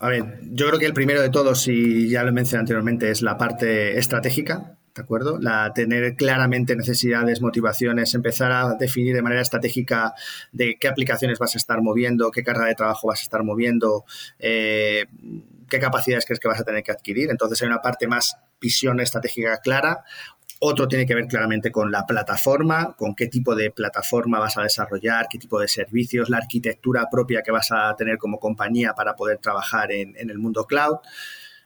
A 0.00 0.08
ver, 0.08 0.40
yo 0.42 0.66
creo 0.66 0.78
que 0.78 0.86
el 0.86 0.92
primero 0.92 1.22
de 1.22 1.30
todos, 1.30 1.66
y 1.68 2.08
ya 2.08 2.22
lo 2.22 2.32
mencioné 2.32 2.60
anteriormente, 2.60 3.10
es 3.10 3.22
la 3.22 3.38
parte 3.38 3.98
estratégica, 3.98 4.76
¿de 4.94 5.02
acuerdo? 5.02 5.38
La 5.38 5.72
tener 5.74 6.16
claramente 6.16 6.76
necesidades, 6.76 7.40
motivaciones, 7.40 8.14
empezar 8.14 8.52
a 8.52 8.74
definir 8.74 9.14
de 9.14 9.22
manera 9.22 9.42
estratégica 9.42 10.14
de 10.52 10.76
qué 10.78 10.88
aplicaciones 10.88 11.38
vas 11.38 11.54
a 11.54 11.58
estar 11.58 11.80
moviendo, 11.82 12.30
qué 12.30 12.42
carga 12.42 12.66
de 12.66 12.74
trabajo 12.74 13.08
vas 13.08 13.20
a 13.20 13.22
estar 13.22 13.42
moviendo, 13.42 14.04
eh, 14.38 15.06
qué 15.68 15.78
capacidades 15.78 16.24
crees 16.24 16.40
que 16.40 16.48
vas 16.48 16.60
a 16.60 16.64
tener 16.64 16.82
que 16.82 16.92
adquirir. 16.92 17.30
Entonces 17.30 17.60
hay 17.62 17.68
una 17.68 17.82
parte 17.82 18.06
más 18.06 18.36
visión 18.60 19.00
estratégica 19.00 19.58
clara, 19.58 20.04
otro 20.60 20.88
tiene 20.88 21.06
que 21.06 21.14
ver 21.14 21.26
claramente 21.26 21.70
con 21.70 21.90
la 21.90 22.06
plataforma, 22.06 22.94
con 22.96 23.14
qué 23.14 23.26
tipo 23.26 23.54
de 23.54 23.70
plataforma 23.70 24.38
vas 24.38 24.56
a 24.56 24.62
desarrollar, 24.62 25.26
qué 25.30 25.38
tipo 25.38 25.60
de 25.60 25.68
servicios, 25.68 26.30
la 26.30 26.38
arquitectura 26.38 27.08
propia 27.10 27.42
que 27.42 27.50
vas 27.50 27.70
a 27.72 27.94
tener 27.96 28.18
como 28.18 28.38
compañía 28.38 28.94
para 28.94 29.14
poder 29.16 29.38
trabajar 29.38 29.92
en, 29.92 30.14
el 30.16 30.38
mundo 30.38 30.64
cloud, 30.64 30.96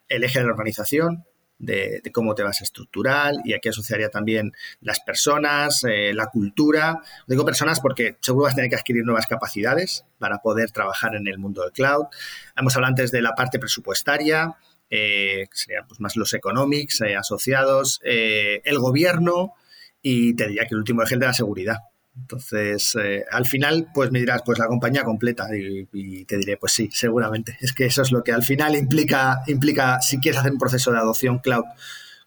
el 0.09 0.24
eje 0.24 0.40
de 0.40 0.46
la 0.46 0.53
organización, 0.53 1.24
de, 1.59 2.03
cómo 2.12 2.35
te 2.35 2.42
vas 2.42 2.61
a 2.62 2.64
estructurar 2.64 3.35
y 3.44 3.53
aquí 3.53 3.68
asociaría 3.68 4.09
también 4.09 4.53
las 4.81 5.00
personas, 5.00 5.85
eh, 5.85 6.12
la 6.14 6.26
cultura. 6.26 7.00
Digo 7.26 7.44
personas 7.44 7.81
porque 7.81 8.16
seguro 8.20 8.44
vas 8.44 8.55
a 8.55 8.57
tener 8.57 8.70
que 8.70 8.76
adquirir 8.76 9.05
nuevas 9.05 9.26
capacidades 9.26 10.05
para 10.18 10.38
poder 10.38 10.70
trabajar 10.72 11.14
en 11.14 11.29
el 11.29 11.38
mundo 11.38 11.62
del 11.62 11.72
cloud. 11.72 12.07
Hemos 12.57 12.74
hablado 12.74 12.90
antes 12.90 13.11
de 13.11 13.22
la 13.22 13.35
parte 13.35 13.59
presupuestaria, 13.59 14.57
eh, 14.90 15.46
serían 15.53 15.87
pues, 15.87 16.00
más 16.00 16.16
los 16.16 16.35
economics 16.35 17.00
eh, 17.03 17.16
asociados, 17.16 18.00
eh, 18.05 18.61
el 18.64 18.79
gobierno 18.79 19.55
y 20.03 20.35
te 20.35 20.48
diría 20.48 20.64
que 20.64 20.74
el 20.74 20.79
último 20.79 21.03
eje 21.03 21.16
de 21.16 21.26
la 21.26 21.33
seguridad. 21.33 21.76
Entonces, 22.16 22.96
eh, 23.00 23.24
al 23.31 23.46
final, 23.46 23.88
pues 23.94 24.11
me 24.11 24.18
dirás, 24.18 24.42
pues 24.44 24.59
la 24.59 24.66
compañía 24.66 25.05
completa 25.05 25.46
y, 25.57 26.24
te 26.24 26.37
diré, 26.37 26.57
pues 26.57 26.72
sí, 26.72 26.90
seguramente. 26.92 27.57
Es 27.61 27.72
que 27.72 27.87
eso 27.87 28.03
es 28.03 28.11
lo 28.11 28.24
que 28.24 28.33
al 28.33 28.42
final 28.42 28.74
implica, 28.74 29.42
implica 29.46 30.00
si 30.00 30.18
quieres 30.18 30.40
hacer 30.40 30.53
un 30.53 30.59
proceso 30.59 30.90
de 30.90 30.98
adopción 30.98 31.38
cloud 31.38 31.64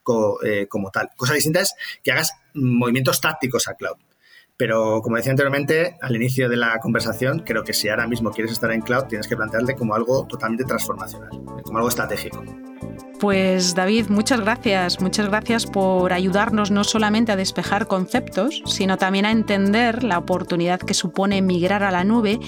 como 0.04 0.92
tal. 0.92 1.10
Cosa 1.16 1.34
distinta 1.34 1.62
es 1.62 1.76
que 2.02 2.12
hagas 2.12 2.34
movimientos 2.54 3.22
tácticos 3.22 3.68
a 3.68 3.76
cloud. 3.76 3.98
Pero 4.58 5.02
como 5.02 5.16
decía 5.16 5.32
anteriormente, 5.32 5.98
al 6.02 6.16
inicio 6.16 6.48
de 6.48 6.58
la 6.58 6.80
conversación, 6.80 7.40
creo 7.40 7.64
que 7.64 7.74
si 7.74 7.90
ahora 7.90 8.08
mismo 8.08 8.32
quieres 8.32 8.52
estar 8.52 8.72
en 8.72 8.82
cloud, 8.82 9.06
tienes 9.06 9.28
que 9.28 9.36
plantearte 9.36 9.76
como 9.76 9.96
algo 9.96 10.28
totalmente 10.28 10.64
transformacional, 10.66 11.30
como 11.64 11.78
algo 11.78 11.90
estratégico. 11.90 12.44
Pues 13.24 13.74
David, 13.74 14.08
muchas 14.10 14.42
gracias, 14.42 15.00
muchas 15.00 15.30
gracias 15.30 15.66
por 15.66 16.12
ayudarnos 16.12 16.72
no 16.72 16.84
solamente 16.84 17.32
a 17.32 17.38
despejar 17.38 17.88
conceptos, 17.88 18.62
sino 18.66 18.98
también 18.98 19.26
a 19.26 19.32
entender 19.32 20.04
la 20.04 20.18
oportunidad 20.18 20.82
que 20.82 20.94
supone 20.94 21.42
migrar 21.42 21.84
a 21.84 21.92
la 21.92 22.04
nube 22.04 22.42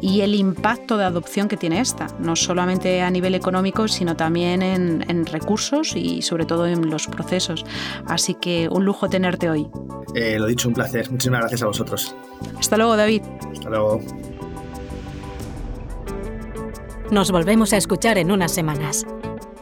y 0.00 0.22
el 0.22 0.34
impacto 0.34 0.96
de 0.96 1.04
adopción 1.04 1.48
que 1.48 1.58
tiene 1.58 1.80
esta, 1.80 2.06
no 2.18 2.34
solamente 2.34 3.02
a 3.02 3.10
nivel 3.10 3.34
económico, 3.34 3.88
sino 3.88 4.16
también 4.16 4.62
en, 4.62 5.26
recursos 5.26 5.94
y 5.96 6.22
sobre 6.22 6.46
todo 6.46 6.66
en 6.66 6.88
los 6.88 7.08
procesos. 7.08 7.66
Así 8.06 8.32
que 8.32 8.70
un 8.70 8.86
lujo 8.86 9.10
tenerte 9.10 9.50
hoy. 9.50 9.68
Eh, 10.14 10.38
lo 10.38 10.46
dicho, 10.46 10.66
un 10.66 10.72
placer. 10.72 11.10
Muchísimas 11.10 11.40
gracias 11.40 11.62
a 11.62 11.66
vosotros. 11.66 12.16
Hasta 12.58 12.78
luego, 12.78 12.96
David. 12.96 13.20
Hasta 13.52 13.68
luego. 13.68 14.00
Nos 17.10 17.30
volvemos 17.30 17.74
a 17.74 17.76
escuchar 17.76 18.16
en 18.16 18.30
unas 18.30 18.52
semanas. 18.52 19.04